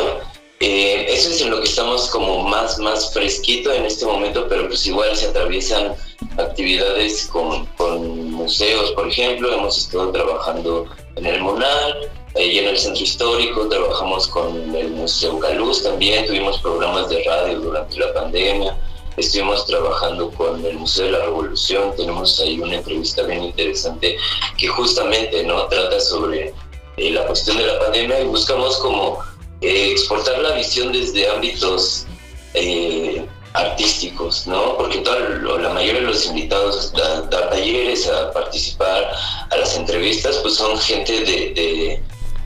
[0.60, 4.68] Eh, eso es en lo que estamos como más, más fresquito en este momento, pero
[4.68, 5.94] pues igual se atraviesan
[6.36, 12.78] actividades con, con museos, por ejemplo, hemos estado trabajando en el Monal, Ahí en el
[12.78, 18.78] centro histórico trabajamos con el Museo Galuz también, tuvimos programas de radio durante la pandemia,
[19.16, 24.16] estuvimos trabajando con el Museo de la Revolución, tenemos ahí una entrevista bien interesante
[24.56, 26.54] que justamente no trata sobre
[26.98, 29.18] eh, la cuestión de la pandemia y buscamos como
[29.60, 32.06] eh, exportar la visión desde ámbitos
[32.54, 34.76] eh, artísticos, ¿no?
[34.76, 35.20] Porque toda,
[35.58, 39.10] la mayoría de los invitados a dar talleres, a participar,
[39.50, 41.20] a las entrevistas, pues son gente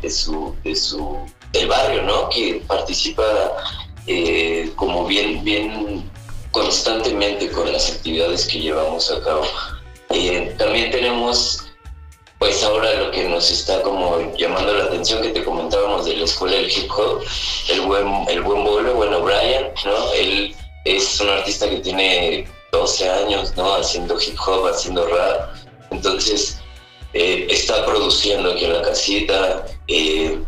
[0.00, 1.18] de su, de su
[1.55, 2.29] del barrio, ¿no?
[2.29, 3.24] Que participa
[4.07, 6.11] eh, como bien, bien
[6.50, 9.44] constantemente con las actividades que llevamos a cabo.
[10.59, 11.63] También tenemos,
[12.44, 16.24] pues ahora lo que nos está como llamando la atención que te comentábamos de la
[16.26, 17.24] escuela del hip hop,
[17.70, 20.12] el buen, el buen bolo, bueno, Brian, ¿no?
[20.12, 20.54] Él
[20.85, 23.76] es un artista que tiene 12 años, ¿no?
[23.76, 25.54] Haciendo hip hop, haciendo rap.
[25.90, 26.59] Entonces,
[27.14, 30.38] eh, está produciendo aquí en la casita eh,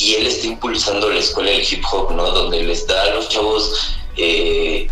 [0.00, 2.30] y él está impulsando la escuela del hip hop, ¿no?
[2.30, 4.86] Donde les da a los chavos eh,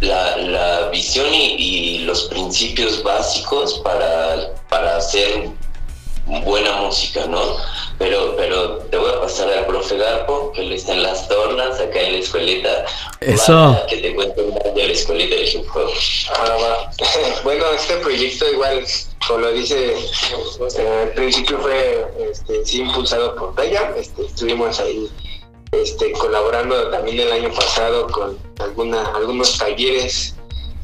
[0.00, 5.50] la, visión y, los principios básicos para, para hacer
[6.26, 7.56] buena música, ¿no?
[7.98, 11.80] Pero, pero te voy a pasar al profe Garpo, que él está en las tornas,
[11.80, 12.84] acá en la escuelita.
[13.20, 13.80] Eso.
[13.88, 15.90] que te poco de la escuelita de hip hop.
[16.30, 16.90] Ah,
[17.44, 18.84] bueno, este proyecto igual,
[19.26, 25.08] como lo dice, eh, al principio fue este, sí impulsado por Taya, este, estuvimos ahí
[25.72, 30.34] este, colaborando también el año pasado con alguna, algunos talleres,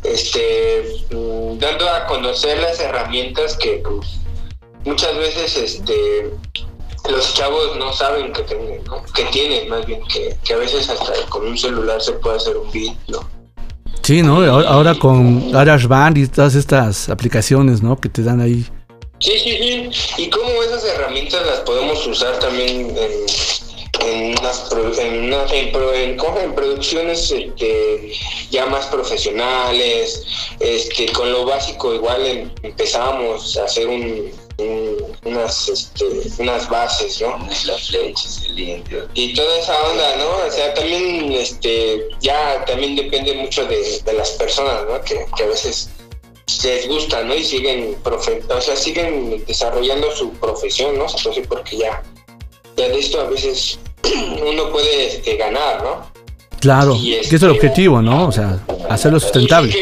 [0.02, 4.21] este, mm, dando a conocer las herramientas que pues,
[4.84, 6.30] muchas veces este
[7.10, 8.80] los chavos no saben que tienen,
[9.14, 12.70] que tienen más bien, que, a veces hasta con un celular se puede hacer un
[12.70, 13.28] beat, ¿no?
[14.02, 14.42] Sí, ¿no?
[14.66, 18.00] Ahora con GarageBand y todas estas aplicaciones, ¿no?
[18.00, 18.64] Que te dan ahí.
[19.18, 20.22] Sí, sí, sí.
[20.22, 22.96] Y cómo esas herramientas las podemos usar también en,
[24.00, 24.34] en,
[24.98, 28.12] en, en, producciones este,
[28.50, 30.24] ya más profesionales,
[30.58, 34.32] este, con lo básico igual em, empezamos a hacer un,
[35.24, 36.04] unas, este,
[36.38, 37.38] unas bases, ¿no?
[37.66, 39.08] La flecha, el indio.
[39.14, 40.46] Y toda esa onda, ¿no?
[40.46, 45.00] O sea, también, este, ya también depende mucho de, de las personas, ¿no?
[45.02, 45.90] Que, que a veces
[46.64, 47.34] les gusta, ¿no?
[47.34, 51.06] Y siguen, profe o sea, siguen desarrollando su profesión, ¿no?
[51.06, 52.02] Entonces, porque ya,
[52.76, 53.78] ya de esto a veces
[54.46, 56.12] uno puede este, ganar, ¿no?
[56.60, 58.28] Claro, Y que es el este- objetivo, ¿no?
[58.28, 59.72] O sea, hacerlo Y sustentable.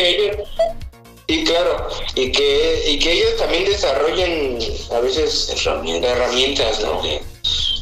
[1.31, 4.59] Y claro, y que, y que ellos también desarrollen
[4.93, 6.11] a veces Herramientas.
[6.11, 7.03] herramientas, ¿no?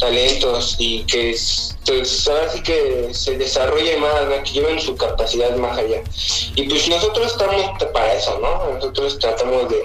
[0.00, 4.42] Talentos y que es- pues, ahora sí que se desarrolle más, ¿no?
[4.42, 6.02] que lleven su capacidad más allá.
[6.54, 8.74] Y pues nosotros estamos para eso, ¿no?
[8.74, 9.82] Nosotros tratamos de,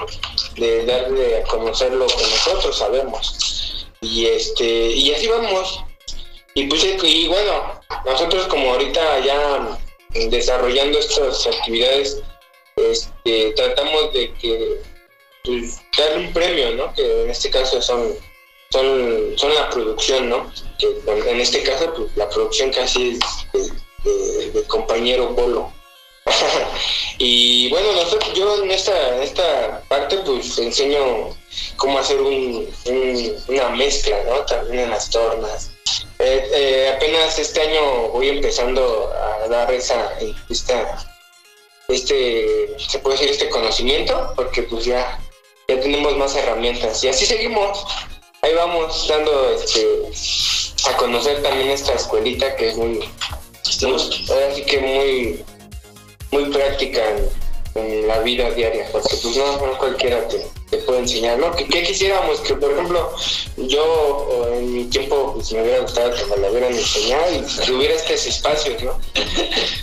[0.58, 3.88] de darle a conocer lo que nosotros sabemos.
[4.02, 5.80] Y este, y así vamos.
[6.56, 9.80] Y pues y bueno, nosotros como ahorita ya
[10.30, 12.22] desarrollando estas actividades,
[12.76, 14.82] este, tratamos de que
[15.44, 16.94] pues, darle un premio, ¿no?
[16.94, 18.16] Que en este caso son,
[18.72, 20.52] son, son la producción, ¿no?
[20.80, 20.88] Que
[21.30, 23.20] en este caso, pues la producción casi
[23.54, 25.72] es de, compañero Polo.
[27.18, 31.36] y bueno, nosotros, yo en esta, en esta parte, pues enseño
[31.76, 32.74] cómo hacer un-
[33.48, 34.38] una mezcla, ¿no?
[34.46, 35.72] También en las tornas.
[36.20, 40.14] Eh, eh, apenas este año voy empezando a dar esa,
[40.50, 41.13] esta,
[41.94, 45.20] este, se puede decir este conocimiento, porque pues ya,
[45.68, 47.86] ya tenemos más herramientas y así seguimos.
[48.42, 49.88] Ahí vamos dando este,
[50.90, 53.00] a conocer también esta escuelita que es muy,
[53.82, 55.46] muy- ahora sí que muy,
[56.32, 57.02] muy práctica
[57.76, 60.46] en, la vida diaria, porque pues no, no cualquiera te,
[60.78, 61.52] te puede enseñar, ¿no?
[61.56, 63.10] Que, que quisiéramos que, por ejemplo,
[63.58, 67.72] yo en mi tiempo pues me hubiera gustado que me lo hubieran enseñado y que
[67.72, 68.92] hubiera estos espacios, ¿no?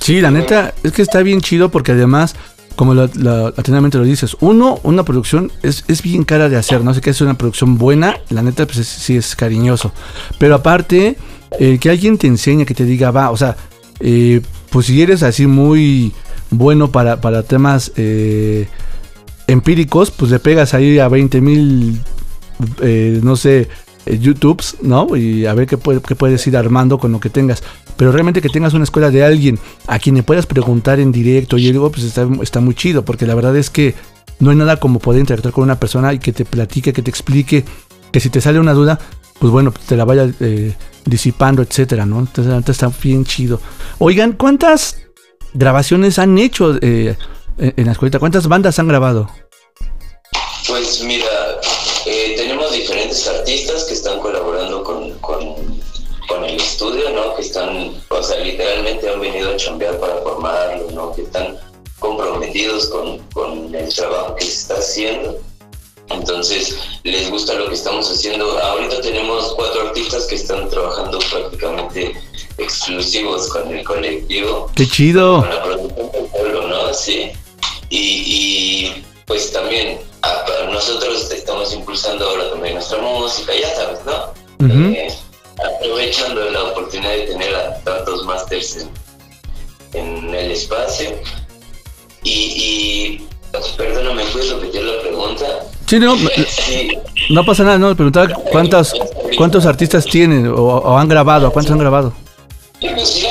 [0.01, 2.35] Sí, la neta, es que está bien chido porque además,
[2.77, 6.93] como lo- atentamente lo dices, uno, una producción es, es bien cara de hacer, no
[6.95, 9.93] sé qué es una producción buena, la neta, pues es- sí es cariñoso.
[10.39, 11.17] Pero aparte,
[11.59, 13.57] el que alguien te enseñe, que te diga, va, o sea,
[14.01, 16.13] eh, pues si eres así muy
[16.51, 18.67] bueno para, para temas eh,
[19.51, 22.01] empíricos, pues le pegas ahí a 20 mil,
[22.83, 23.69] eh, no sé,
[24.07, 25.15] eh, YouTubes, ¿no?
[25.17, 27.63] Y a ver qué, puede- qué puedes ir armando con lo que tengas.
[27.97, 31.59] Pero realmente que tengas una escuela de alguien a quien le puedas preguntar en directo
[31.59, 33.95] y algo, pues está, está muy chido, porque la verdad es que
[34.39, 37.11] no hay nada como poder interactuar con una persona y que te platique, que te
[37.11, 37.65] explique,
[38.11, 38.99] que si te sale una duda,
[39.39, 40.75] pues bueno, te la vaya eh,
[41.05, 42.21] disipando, etcétera, ¿no?
[42.21, 43.61] Entonces está bien chido.
[43.99, 44.97] Oigan, ¿cuántas
[45.53, 46.79] grabaciones han hecho
[47.61, 48.19] en en la escuelita?
[48.19, 49.31] ¿Cuántas bandas han grabado?
[50.67, 51.27] Pues mira,
[52.07, 55.57] eh, tenemos diferentes artistas que están colaborando con, con,
[56.29, 57.35] con el estudio, ¿no?
[57.35, 61.13] Que están, o sea, literalmente han venido a chambear para formarlo, ¿no?
[61.13, 61.59] Que están
[61.99, 65.39] comprometidos con, con el trabajo que se está haciendo.
[66.11, 68.59] Entonces, les gusta lo que estamos haciendo.
[68.59, 72.15] Ahorita tenemos cuatro artistas que están trabajando prácticamente
[72.59, 75.41] exclusivos con el colectivo ¡Qué chido!
[75.41, 76.93] con la producción del pueblo, ¿no?
[76.95, 77.31] Sí.
[77.91, 84.69] Y, y, pues también a- nosotros estamos impulsando ahora también nuestra música, ya sabes, ¿no?
[84.69, 85.09] Eh,
[85.77, 88.87] aprovechando la oportunidad de tener a tantos másters
[89.95, 91.11] en, en el espacio.
[92.23, 93.27] Y, y
[93.77, 95.45] perdóname, ¿puedes repetir la pregunta?
[95.87, 96.17] Sí, no,
[96.49, 96.91] Sí,
[97.31, 98.95] no pasa nada, no, me preguntaba cuántos,
[99.37, 102.13] cuántos artistas tienen o, o han grabado, ¿a cuántos han grabado?
[103.05, 103.27] sí,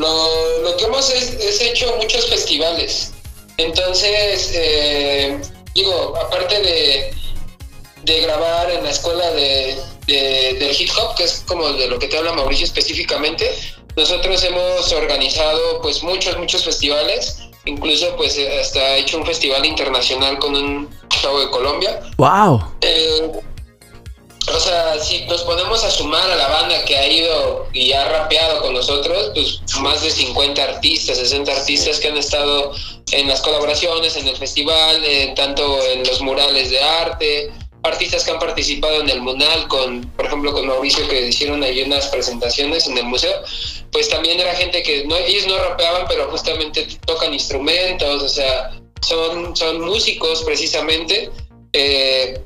[0.00, 3.12] Lo, lo que hemos es, es hecho muchos festivales.
[3.58, 5.38] Entonces, eh,
[5.74, 7.10] digo, aparte de,
[8.04, 9.76] de grabar en la escuela de,
[10.06, 13.50] de- del hip hop, que es como de lo que te habla Mauricio específicamente,
[13.96, 17.36] nosotros hemos organizado pues muchos, muchos festivales.
[17.66, 20.88] Incluso pues hasta he hecho un festival internacional con un
[21.20, 22.00] chavo de Colombia.
[22.16, 22.62] ¡Wow!
[22.80, 23.30] Eh,
[24.54, 28.08] o sea, si nos ponemos a sumar a la banda que ha ido y ha
[28.08, 32.72] rapeado con nosotros, pues más de 50 artistas, 60 artistas que han estado
[33.12, 38.30] en las colaboraciones, en el festival, en tanto en los murales de arte, artistas que
[38.30, 42.86] han participado en el Munal, con, por ejemplo, con Mauricio que hicieron ahí unas presentaciones
[42.86, 43.32] en el museo,
[43.92, 48.70] pues también era gente que no, ellos no rapeaban, pero justamente tocan instrumentos, o sea,
[49.02, 51.30] son, son músicos precisamente.
[51.72, 52.42] eh,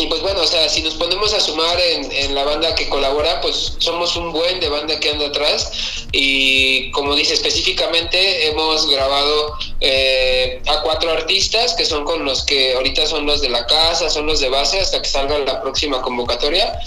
[0.00, 3.40] y pues bueno, o sea, si nos ponemos a sumar en, la banda que colabora,
[3.40, 6.06] pues somos un buen de banda que anda atrás.
[6.12, 12.74] Y como dice específicamente, hemos grabado eh, a cuatro artistas que son con los que
[12.74, 16.00] ahorita son los de la casa, son los de base hasta que salga la próxima
[16.00, 16.78] convocatoria.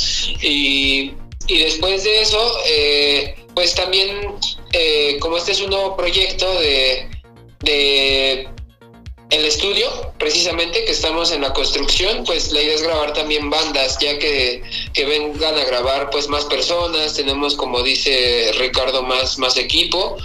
[0.41, 1.12] Y,
[1.47, 4.36] y después de eso, eh, pues también,
[4.72, 7.09] eh, como este es un nuevo proyecto de,
[7.59, 8.47] de
[9.32, 13.97] el estudio, precisamente, que estamos en la construcción, pues la idea es grabar también bandas,
[13.99, 14.61] ya que,
[14.93, 20.17] que vengan a grabar pues más personas, tenemos como dice Ricardo más, más equipo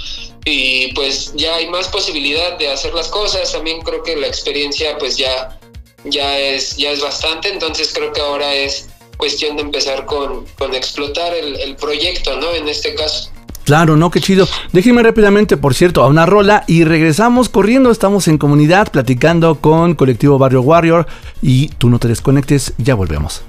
[0.45, 4.99] y pues ya hay más posibilidad de hacer las cosas, también creo que la experiencia
[4.99, 5.57] pues ya,
[6.05, 8.89] ya, es, ya es bastante, entonces creo que ahora es
[9.19, 12.53] cuestión de empezar con, con explotar el, el proyecto, ¿no?
[12.53, 13.31] En este caso.
[13.67, 14.47] Claro, no, qué chido.
[14.73, 17.91] Déjenme rápidamente, por cierto, a una rola y regresamos corriendo.
[17.91, 21.07] Estamos en comunidad platicando con Colectivo Barrio Warrior
[21.43, 23.43] y tú no te desconectes, ya volvemos.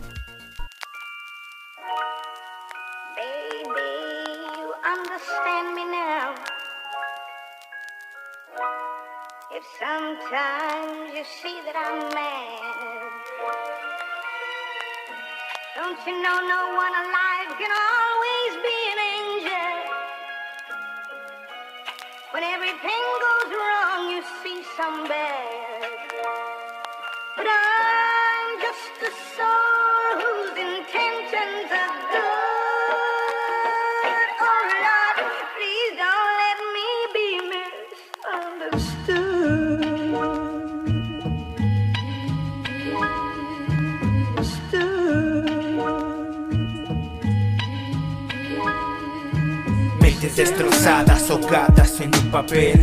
[50.37, 52.79] Destrozadas, ahogadas en un papel,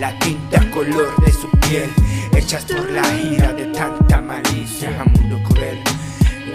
[0.00, 1.90] la tinta color de su piel,
[2.44, 5.78] hechas por la ira de tanta malicia, a mundo cruel.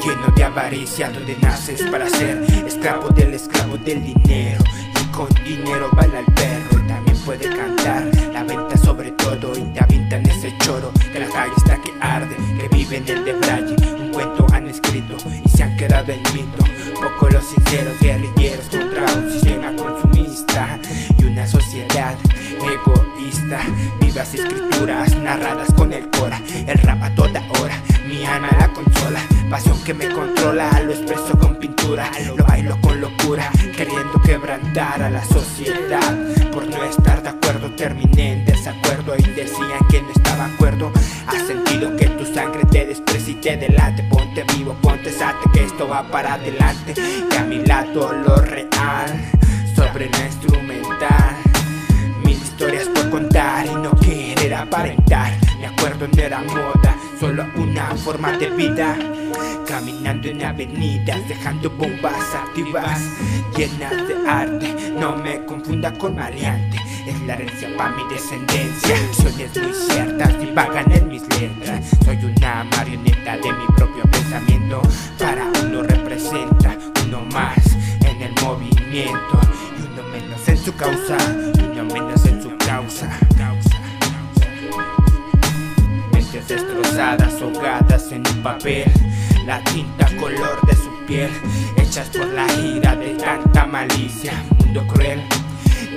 [0.03, 4.63] Lleno de avaricia, donde naces para ser esclavo del esclavo del dinero.
[5.01, 8.03] Y con dinero baila el perro, y también puede cantar.
[8.31, 10.91] La venta sobre todo, y te avientan ese choro.
[11.11, 13.75] Que la calle está que arde, que vive en el debraye.
[13.99, 16.63] Un cuento han escrito y se han quedado en mito.
[17.01, 19.58] Poco los sinceros guerrilleros contra un sistema
[23.99, 27.81] Vivas escrituras narradas con el cora, el rap a toda hora.
[28.07, 29.19] Mi alma la consola,
[29.49, 30.79] pasión que me controla.
[30.81, 36.15] Lo expreso con pintura, lo bailo con locura, queriendo quebrantar a la sociedad.
[36.51, 40.91] Por no estar de acuerdo, terminé en desacuerdo y decían que no estaba acuerdo.
[41.25, 44.03] Has sentido que tu sangre te desprecia y te delate.
[44.03, 46.93] Ponte vivo, ponte sate, que esto va para adelante.
[46.95, 49.25] Y a lo real,
[49.75, 51.35] sobre la instrumental.
[52.23, 52.88] Mil historias
[54.59, 58.97] Me acuerdo no era moda, solo una forma de vida.
[59.65, 62.99] Caminando en avenidas, dejando bombas activas,
[63.55, 64.91] llenas de arte.
[64.99, 68.95] No me confunda con maleante, es la herencia para mi descendencia.
[68.95, 71.85] Acciones muy ciertas divagan en mis letras.
[72.03, 74.81] Soy una marioneta de mi propio pensamiento.
[75.17, 77.57] Para uno representa uno más
[78.05, 79.39] en el movimiento
[79.77, 81.17] y uno menos en su causa,
[87.41, 88.91] ahogadas en un papel,
[89.45, 91.29] la tinta color de su piel,
[91.77, 95.21] hechas por la ira de tanta malicia, mundo cruel.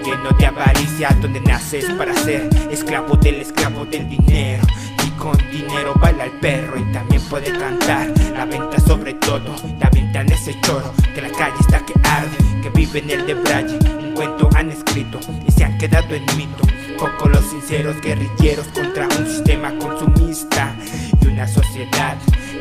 [0.04, 4.62] Lleno de avaricia, donde naces para ser esclavo del esclavo del dinero.
[5.06, 8.12] Y con dinero baila el perro y también puede cantar.
[8.32, 10.92] La venta sobre todo, la venta en ese choro.
[11.14, 13.78] Que la calle está que arde, que vive en el de Braille.
[14.00, 16.64] Un cuento han escrito y se han quedado en mito.
[16.98, 20.74] Poco los sinceros guerrilleros contra un sistema consumista
[21.22, 22.16] y una sociedad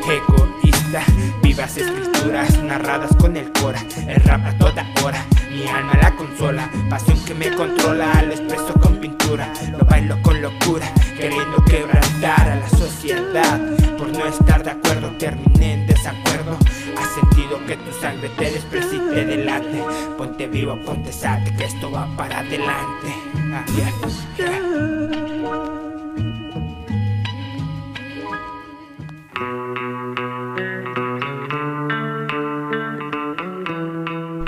[0.07, 1.03] egoísta.
[1.41, 5.25] Vivas escrituras narradas con el cora, el rap a toda hora.
[5.49, 10.41] Mi alma la consola, pasión que me controla, lo expreso con pintura, lo bailo con
[10.41, 10.87] locura,
[11.17, 13.59] queriendo quebrantar a la sociedad.
[13.97, 16.57] Por no estar de acuerdo, terminé en desacuerdo.
[16.97, 19.83] Has sentido que tu sangre te desprecia y.
[20.17, 23.13] Ponte vivo, ponte sate, que esto va para adelante.
[23.53, 23.65] Ah.
[29.41, 29.80] thank you.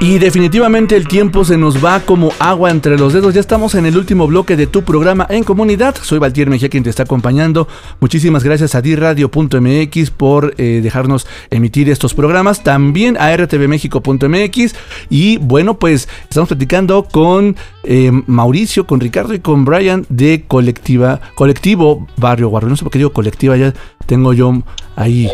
[0.04, 3.34] Y definitivamente el tiempo se nos va como agua entre los dedos.
[3.34, 5.96] Ya estamos en el último bloque de tu programa en comunidad.
[6.02, 7.70] Soy Valtier Mejía quien te está acompañando.
[8.02, 12.64] Muchísimas gracias a dirradio.mx por eh, dejarnos emitir estos programas.
[12.64, 14.76] También a rtvmexico.mx.
[15.10, 21.22] Y bueno, pues estamos platicando con eh, Mauricio, con Ricardo y con Brian de colectiva,
[21.34, 22.68] colectivo Barrio Guarro.
[22.68, 23.74] No sé por qué digo colectiva, ya
[24.06, 24.64] tengo yo
[24.98, 25.30] ahí.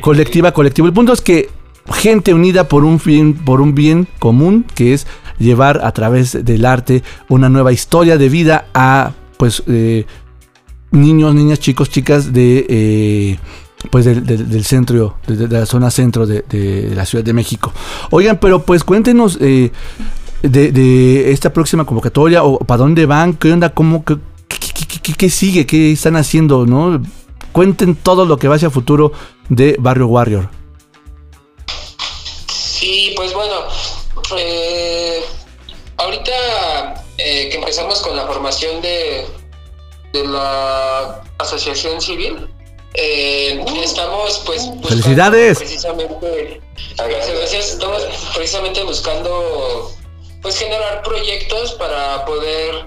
[0.00, 0.88] Colectiva, colectivo.
[0.88, 1.59] El punto es que
[1.90, 5.06] gente unida por un fin, por un bien común, que es
[5.38, 10.06] llevar a través del arte una nueva historia de vida a pues eh,
[10.90, 13.38] niños, niñas, chicos, chicas de eh,
[13.90, 17.72] pues del, centro, de, la zona centro de, la Ciudad de México.
[18.10, 19.72] Oigan, pero pues cuéntenos, eh,
[20.42, 24.16] de, esta próxima convocatoria o para dónde van, qué onda, cómo, qué,
[24.48, 27.00] qué- qué- qué- qué sigue, qué están haciendo, ¿no?
[27.52, 29.12] Cuenten todo lo que va hacia futuro
[29.48, 30.59] de Barrio Warrior.
[33.20, 33.66] Pues bueno,
[34.38, 35.22] eh,
[35.98, 39.26] ahorita eh, que empezamos con la formación de,
[40.14, 42.48] de la asociación civil,
[42.94, 45.58] eh, estamos pues ¡Felicidades!
[45.58, 46.62] precisamente
[46.96, 49.92] gracias, gracias, estamos precisamente buscando
[50.40, 52.86] pues generar proyectos para poder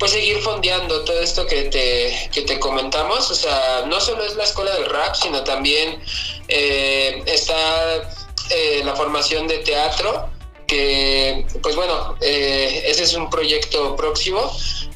[0.00, 3.30] pues seguir fondeando todo esto que te, que te comentamos.
[3.30, 6.02] O sea, no solo es la escuela del rap, sino también
[6.48, 8.10] eh, está
[8.50, 10.28] eh, la formación de teatro,
[10.66, 14.40] que pues bueno, eh, ese es un proyecto próximo.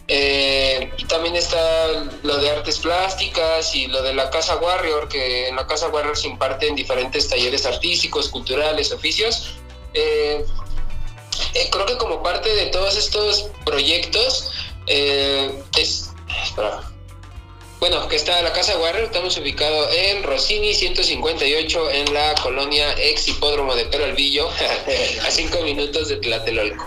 [0.07, 1.89] Eh, también está
[2.23, 6.17] lo de artes plásticas y lo de la Casa Warrior, que en la Casa Warrior
[6.17, 9.57] se imparten diferentes talleres artísticos, culturales, oficios.
[9.95, 10.45] Eh,
[11.71, 14.53] creo que como parte de todos estos proyectos
[14.87, 16.11] es
[16.45, 16.94] espera.
[17.85, 23.28] Bueno que está la casa Warrior estamos ubicados en Rossini 158 en la colonia ex
[23.28, 24.49] hipódromo de Peralvillo
[25.26, 26.82] a cinco minutos de Tlatelolco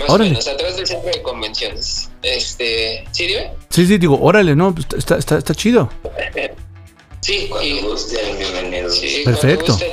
[0.00, 0.28] más Órale.
[0.30, 4.74] o menos atrás del centro de convenciones este sí dime Sí, sí, digo, órale, ¿no?
[4.74, 5.88] Pues Está, está, está chido.
[7.20, 8.98] sí Cuando y- gusten, bienvenidos.
[8.98, 9.72] sí, Perfecto.
[9.72, 9.92] gusten.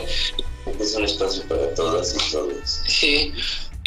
[0.79, 2.81] Es un espacio para todas y todos.
[2.87, 3.31] Sí,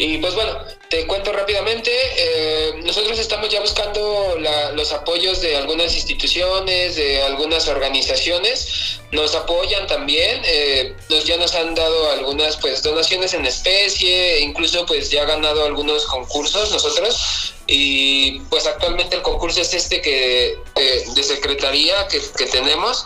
[0.01, 0.57] y pues bueno,
[0.89, 7.21] te cuento rápidamente, eh, nosotros estamos ya buscando la- los apoyos de algunas instituciones, de
[7.21, 13.45] algunas organizaciones, nos apoyan también, eh, nos, ya nos han dado algunas pues donaciones en
[13.45, 17.53] especie, incluso pues ya ha ganado algunos concursos nosotros.
[17.67, 23.05] Y pues actualmente el concurso es este que eh, de secretaría que, tenemos.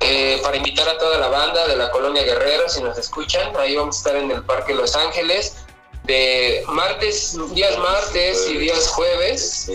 [0.00, 3.74] eh, para invitar a toda la banda de la colonia Guerrero, si nos escuchan, ahí
[3.74, 5.54] vamos a estar en el Parque Los Ángeles
[6.04, 9.70] de martes, días martes y días jueves.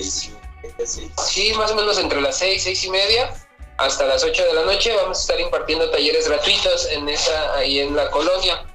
[1.28, 3.34] Sí, más o menos entre las seis, seis y media
[3.80, 7.80] hasta las 8 de la noche vamos a estar impartiendo talleres gratuitos en esa, ahí
[7.80, 8.66] en la colonia.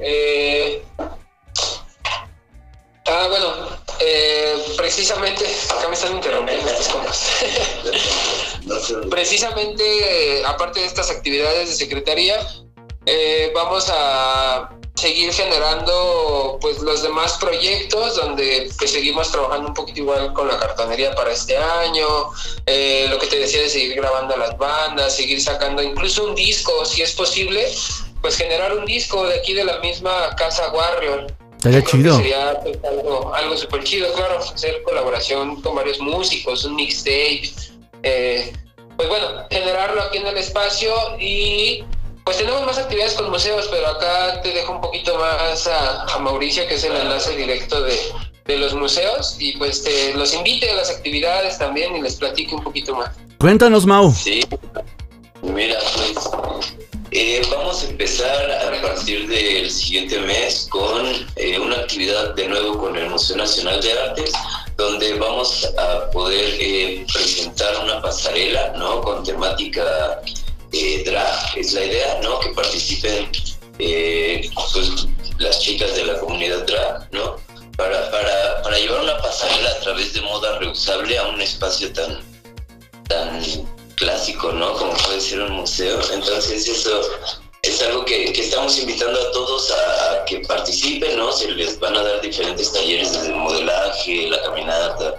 [0.00, 0.84] Eh,
[3.06, 3.68] ah, bueno,
[4.00, 7.44] eh, precisamente, acá me están interrumpiendo estos compas.
[9.10, 9.84] precisamente,
[10.38, 12.40] eh, aparte de estas actividades de secretaría,
[13.06, 20.00] eh, vamos a seguir generando pues los demás proyectos donde pues, seguimos trabajando un poquito
[20.00, 22.06] igual con la cartonería para este año,
[22.66, 26.84] eh, lo que te decía de seguir grabando las bandas, seguir sacando incluso un disco,
[26.84, 27.66] si es posible,
[28.20, 31.32] pues generar un disco de aquí de la misma casa Warrior.
[31.56, 32.16] Estaría chido.
[32.16, 37.50] Sería pues, algo, algo súper chido, claro, hacer colaboración con varios músicos, un mixtape.
[38.02, 38.52] eh,
[38.96, 41.84] pues bueno, generarlo aquí en el espacio y
[42.28, 46.18] pues tenemos más actividades con museos, pero acá te dejo un poquito más a, a
[46.18, 47.98] Mauricio, que es el enlace directo de,
[48.44, 52.54] de los museos, y pues te los invite a las actividades también y les platique
[52.54, 53.16] un poquito más.
[53.38, 54.12] Cuéntanos, Mau.
[54.12, 54.46] Sí,
[55.40, 56.28] mira, pues
[57.12, 61.06] eh, vamos a empezar a partir del siguiente mes con
[61.36, 64.32] eh, una actividad de nuevo con el Museo Nacional de Artes,
[64.76, 69.00] donde vamos a poder eh, presentar una pasarela, ¿no?
[69.00, 70.20] Con temática
[70.72, 72.38] eh, drag, es la idea, ¿no?
[72.40, 73.30] Que participen
[73.78, 75.06] eh, pues,
[75.38, 77.36] las chicas de la comunidad drag, ¿no?
[77.76, 82.20] Para, para, para llevar una pasarela a través de moda reusable a un espacio tan,
[83.08, 83.42] tan
[83.94, 84.72] clásico, ¿no?
[84.74, 86.00] Como puede ser un museo.
[86.12, 87.00] Entonces eso
[87.62, 91.32] es algo que, estamos invitando a todos a, a que participen, ¿no?
[91.32, 95.14] Se les van a dar diferentes talleres desde el modelaje, la caminata,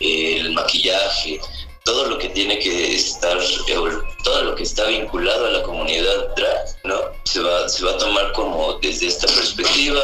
[0.00, 1.40] el maquillaje,
[1.84, 3.74] todo lo que tiene que estar, eh,
[4.22, 7.00] todo lo que está vinculado a la comunidad drag, ¿no?
[7.24, 10.00] Se va, se va a tomar como desde esta perspectiva.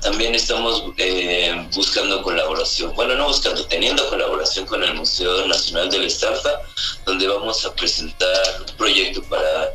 [0.00, 6.04] También estamos eh, buscando colaboración, bueno, no buscando, teniendo colaboración con el Museo Nacional del
[6.04, 6.62] Estampa,
[7.04, 9.74] donde vamos a presentar un proyecto para,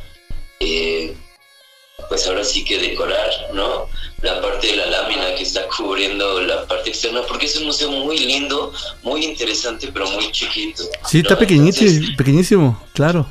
[0.60, 1.14] eh,
[2.08, 3.88] pues ahora sí que decorar, ¿no?
[4.22, 7.90] La parte de la lámina que está cubriendo la parte externa, porque es un museo
[7.90, 10.82] muy lindo, muy interesante, pero muy chiquito.
[11.06, 13.26] Sí, está pequeñito, Entonces, pequeñísimo, claro.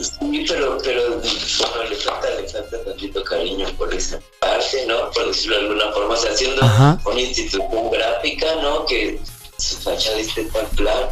[0.00, 5.10] Sí, pero, pero bueno, le falta, le falta tantito cariño por esa parte, ¿no?
[5.10, 7.00] Por decirlo de alguna forma, o sea, haciendo Ajá.
[7.04, 8.86] una institución gráfica, ¿no?
[8.86, 9.18] Que
[9.58, 11.08] su fachada esté tan plan.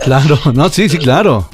[0.00, 1.48] Claro, no, sí, sí, claro.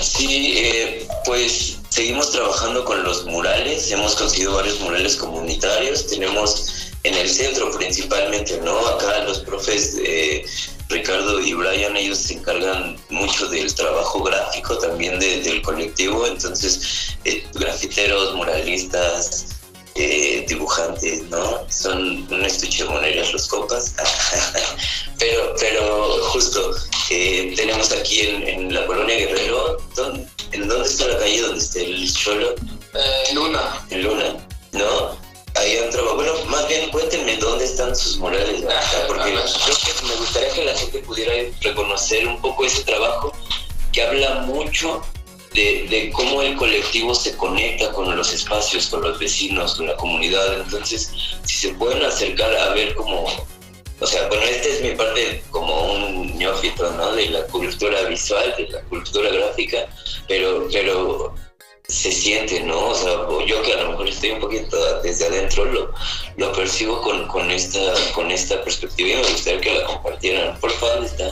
[0.00, 6.66] Sí, eh, pues seguimos trabajando con los murales, hemos conseguido varios murales comunitarios, tenemos
[7.04, 8.76] en el centro principalmente, ¿no?
[8.86, 10.44] Acá los profes eh,
[10.88, 16.80] Ricardo y Brian, ellos se encargan mucho del trabajo gráfico también de- del colectivo, entonces
[17.24, 19.46] eh, grafiteros, muralistas,
[19.96, 21.64] eh, dibujantes, ¿no?
[21.70, 23.94] Son un estuche de monedas los compas.
[25.18, 26.74] pero, pero justo,
[27.10, 31.58] eh, tenemos aquí en, en, la colonia Guerrero, ¿dónde, ¿en dónde está la calle donde
[31.60, 32.54] está el cholo?
[32.94, 33.86] Eh, Luna.
[33.90, 34.36] En Luna,
[34.72, 35.16] ¿no?
[35.54, 36.16] Ahí han trabajado.
[36.16, 38.70] Bueno, más bien cuéntenme dónde están sus murales, ¿no?
[39.06, 43.32] porque creo que me gustaría que la gente pudiera reconocer un poco ese trabajo
[43.92, 45.00] que habla mucho
[45.54, 50.60] de, cómo el colectivo se conecta con los espacios, con los vecinos, con la comunidad.
[50.60, 51.12] Entonces,
[51.44, 53.26] si se pueden acercar a ver cómo,
[54.00, 57.12] o sea, bueno, esta es mi parte como un neófito, ¿no?
[57.12, 59.86] De la cultura visual, de la cultura gráfica,
[60.26, 61.34] pero, pero
[61.86, 62.88] se siente, ¿no?
[62.88, 63.12] O sea,
[63.46, 65.92] yo que a lo mejor estoy un poquito desde adentro, lo,
[66.36, 67.80] lo percibo con, con, esta,
[68.12, 70.58] con esta perspectiva y me gustaría que la compartieran.
[70.60, 71.30] Por favor, está.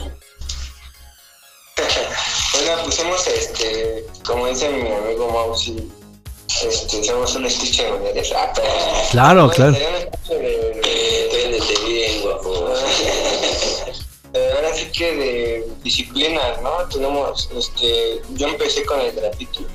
[2.53, 5.89] bueno, pues este, como dice mi amigo Mausi,
[6.61, 8.31] este, somos un estuche de monedas.
[8.35, 8.67] Ah, pero,
[9.11, 9.77] claro, claro.
[10.29, 12.67] Véndete bien, guapo.
[14.55, 16.71] Ahora sí que de disciplinas, ¿no?
[16.89, 19.65] Tenemos, este, yo empecé con el grafiti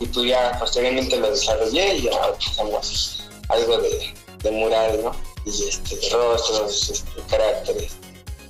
[0.00, 5.12] y pues ya posteriormente lo desarrollé y ya hacemos algo de, de mural, ¿no?
[5.44, 7.92] Y este, rostros, este, caracteres.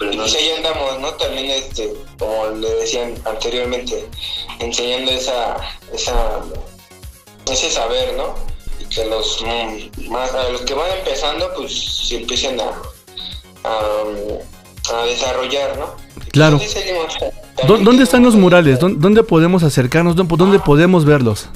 [0.00, 1.12] Pero y pues ahí andamos, ¿no?
[1.14, 4.08] También, este, como le decían anteriormente,
[4.58, 5.56] enseñando esa,
[5.92, 6.40] esa,
[7.52, 8.34] ese saber, ¿no?
[8.80, 9.44] Y que los
[10.08, 12.72] más, a los que van empezando, pues se empiecen a,
[13.64, 15.94] a, a desarrollar, ¿no?
[16.32, 16.58] Claro.
[16.58, 17.14] Seguimos,
[17.66, 18.78] ¿Dónde están los murales?
[18.80, 20.16] ¿Dónde podemos acercarnos?
[20.16, 21.46] ¿Dónde podemos verlos?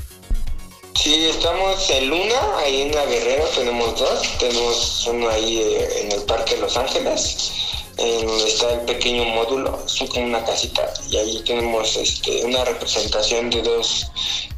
[0.94, 4.22] Sí, estamos en Luna, ahí en La Guerrero tenemos dos.
[4.38, 7.52] Tenemos uno ahí eh, en el Parque de Los Ángeles,
[7.98, 10.92] en donde está el pequeño módulo, es como una casita.
[11.10, 14.06] Y ahí tenemos este, una representación de dos,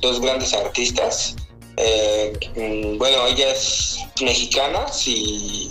[0.00, 1.36] dos grandes artistas.
[1.76, 2.32] Eh,
[2.98, 5.70] bueno, ellas mexicanas y,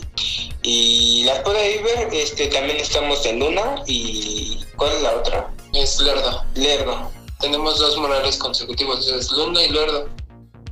[0.61, 2.09] y las puede ver.
[2.13, 5.53] Este, también estamos en Luna y ¿cuál es la otra?
[5.73, 6.43] Es Lerdo.
[6.53, 7.11] Lerdo.
[7.39, 10.07] Tenemos dos murales consecutivos, es Luna y Lerdo.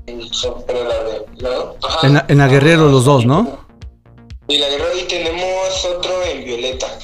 [0.05, 1.77] Pero la de Lerdo.
[1.81, 2.07] Ajá.
[2.07, 3.62] En, la, en la Guerrero los dos, ¿no?
[4.47, 6.99] Y la Guerrero y tenemos otro en Violeta.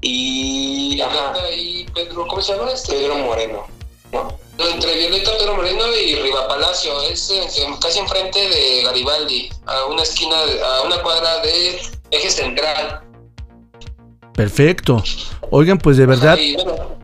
[0.00, 0.94] Y.
[0.96, 1.50] Violeta ajá.
[1.50, 2.92] y Pedro, ¿cómo se llama este?
[2.92, 3.66] Pedro Moreno.
[4.12, 4.28] ¿no?
[4.58, 7.32] Entre Violeta, Pedro Moreno y Riva Palacio, es
[7.80, 13.00] casi enfrente de Garibaldi, a una esquina, a una cuadra de eje central.
[14.34, 15.02] Perfecto.
[15.50, 16.36] Oigan, pues de verdad.
[16.38, 16.98] Y, bueno,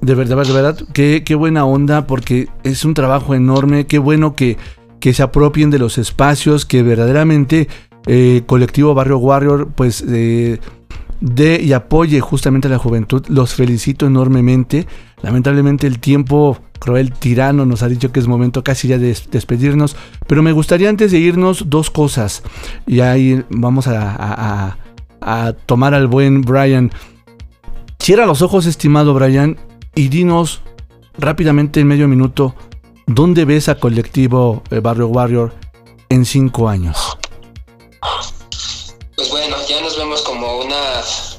[0.00, 4.36] de verdad, de verdad, qué, qué, buena onda, porque es un trabajo enorme, qué bueno
[4.36, 4.56] que,
[5.00, 7.68] que se apropien de los espacios, que verdaderamente
[8.06, 10.58] eh, Colectivo Barrio Warrior, pues, eh,
[11.20, 13.24] dé y apoye justamente a la juventud.
[13.28, 14.86] Los felicito enormemente.
[15.22, 19.96] Lamentablemente el tiempo cruel tirano nos ha dicho que es momento casi ya de despedirnos,
[20.26, 22.42] pero me gustaría antes de irnos dos cosas,
[22.86, 24.76] y ahí vamos a, a,
[25.22, 26.92] a tomar al buen Brian.
[27.98, 29.56] Cierra los ojos, estimado Brian,
[29.94, 30.60] y dinos
[31.18, 32.54] rápidamente en medio minuto,
[33.06, 35.54] ¿dónde ves a Colectivo eh, Barrio Warrior
[36.10, 37.15] en cinco años?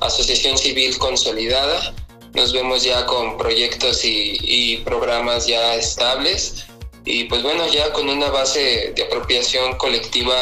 [0.07, 1.93] Asociación civil consolidada,
[2.33, 6.65] nos vemos ya con proyectos y, programas ya estables
[7.03, 10.35] y pues bueno, ya con una base de apropiación colectiva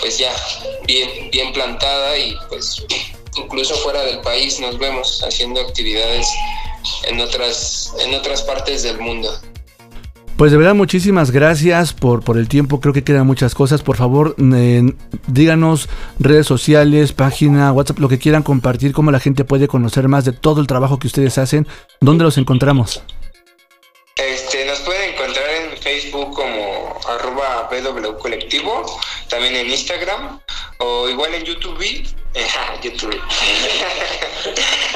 [0.00, 0.34] pues ya
[0.84, 2.84] bien, bien plantada y pues
[3.36, 6.28] incluso fuera del país nos vemos haciendo actividades
[7.04, 9.38] en otras, en otras partes del mundo.
[10.38, 13.82] Pues de verdad muchísimas gracias por, por el tiempo, creo que quedan muchas cosas.
[13.82, 14.36] Por favor,
[15.26, 15.88] díganos
[16.20, 20.30] redes sociales, página, WhatsApp, lo que quieran compartir, cómo la gente puede conocer más de
[20.30, 21.66] todo el trabajo que ustedes hacen.
[22.00, 23.02] ¿Dónde los encontramos?
[24.14, 30.38] Este, nos pueden encontrar en Facebook como arroba BW Colectivo, también en Instagram
[30.78, 31.82] o igual en YouTube.
[32.84, 33.10] YouTube.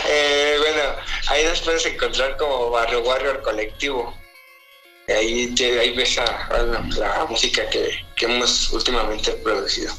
[0.09, 0.83] eh, bueno,
[1.27, 4.22] ahí nos puedes encontrar como Barrio Warrior Colectivo.
[5.15, 5.55] Ahí,
[5.97, 9.93] ves la, música que, que hemos últimamente producido.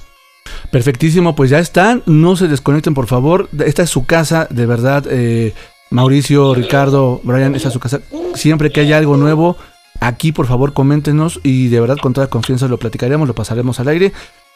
[0.72, 2.04] Perfectísimo, pues ya están.
[2.06, 3.50] No se desconecten, por favor.
[3.66, 5.06] Esta es su casa, de verdad.
[5.10, 5.54] Eh,
[5.90, 8.02] Mauricio, Ricardo, Brian, esta es su casa.
[8.34, 9.58] Siempre que haya algo nuevo,
[10.00, 13.90] aquí por favor coméntenos y de verdad con toda confianza lo platicaremos, lo pasaremos al
[13.90, 14.12] aire.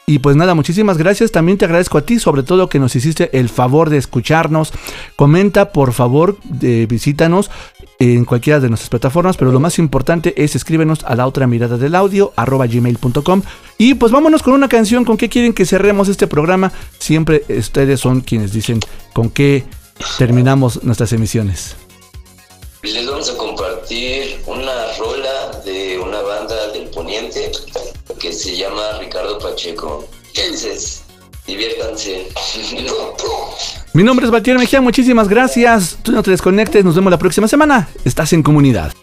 [0.09, 1.33] Y pues nada, muchísimas gracias.
[1.33, 4.71] También te agradezco a ti, sobre todo que nos hiciste el favor de escucharnos.
[5.17, 7.51] Comenta, por favor, eh, visítanos
[7.99, 11.77] en cualquiera de nuestras plataformas, pero lo más importante es escríbenos a la otra mirada
[11.77, 13.41] del audio, arroba gmail.com.
[13.77, 16.71] Y pues vámonos con una canción, ¿con qué quieren que cerremos este programa?
[16.99, 18.79] Siempre ustedes son quienes dicen
[19.11, 19.65] con qué
[20.17, 21.75] terminamos nuestras emisiones.
[22.83, 27.51] Les vamos a compartir una rola de una banda del poniente
[28.17, 30.07] que se llama Ricardo Pacheco.
[30.35, 31.03] Entonces,
[31.45, 32.27] diviértanse.
[33.93, 35.97] Mi nombre es Valtier Mejía, muchísimas gracias.
[36.03, 37.89] Tú no te desconectes, nos vemos la próxima semana.
[38.05, 38.93] Estás en comunidad.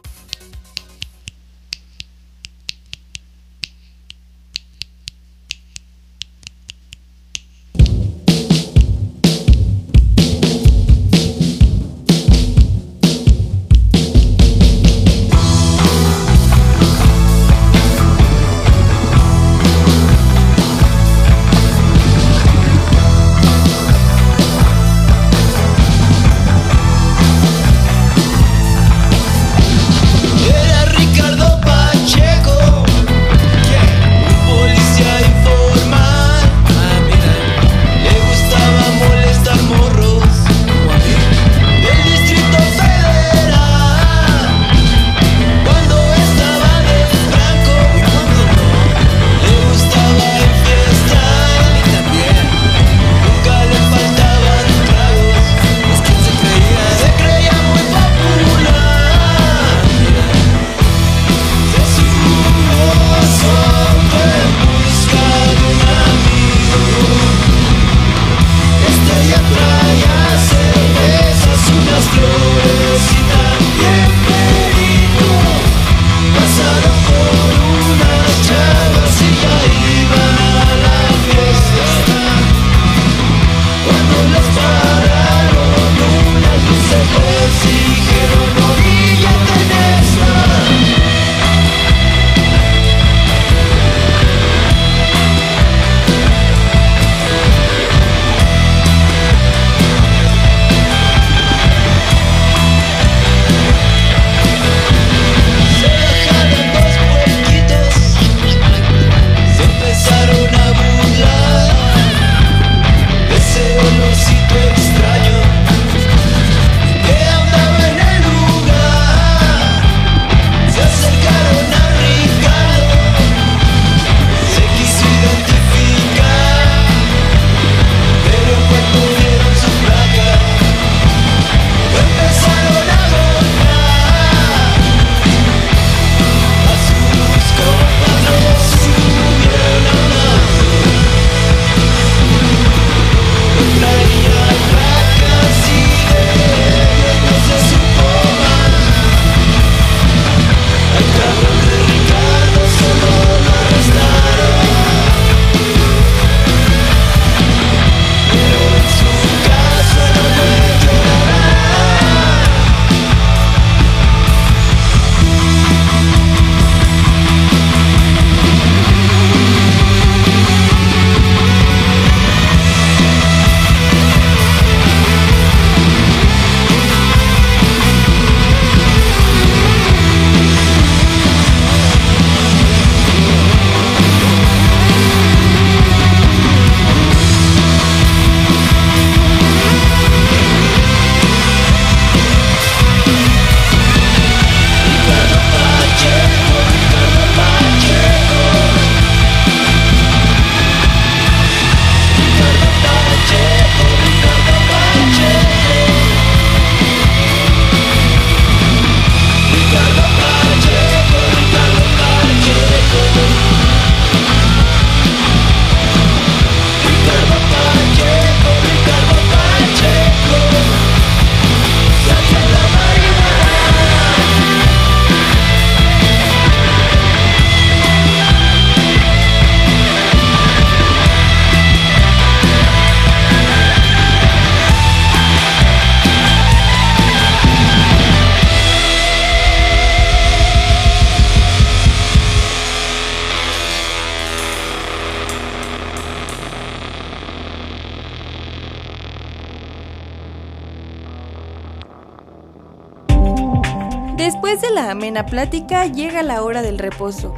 [255.24, 257.34] la plática llega la hora del reposo.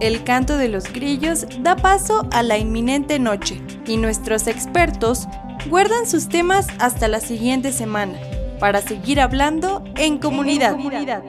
[0.00, 5.28] El canto de los grillos da paso a la inminente noche y nuestros expertos
[5.68, 8.18] guardan sus temas hasta la siguiente semana
[8.58, 10.72] para seguir hablando en comunidad.
[10.72, 11.22] En comunidad.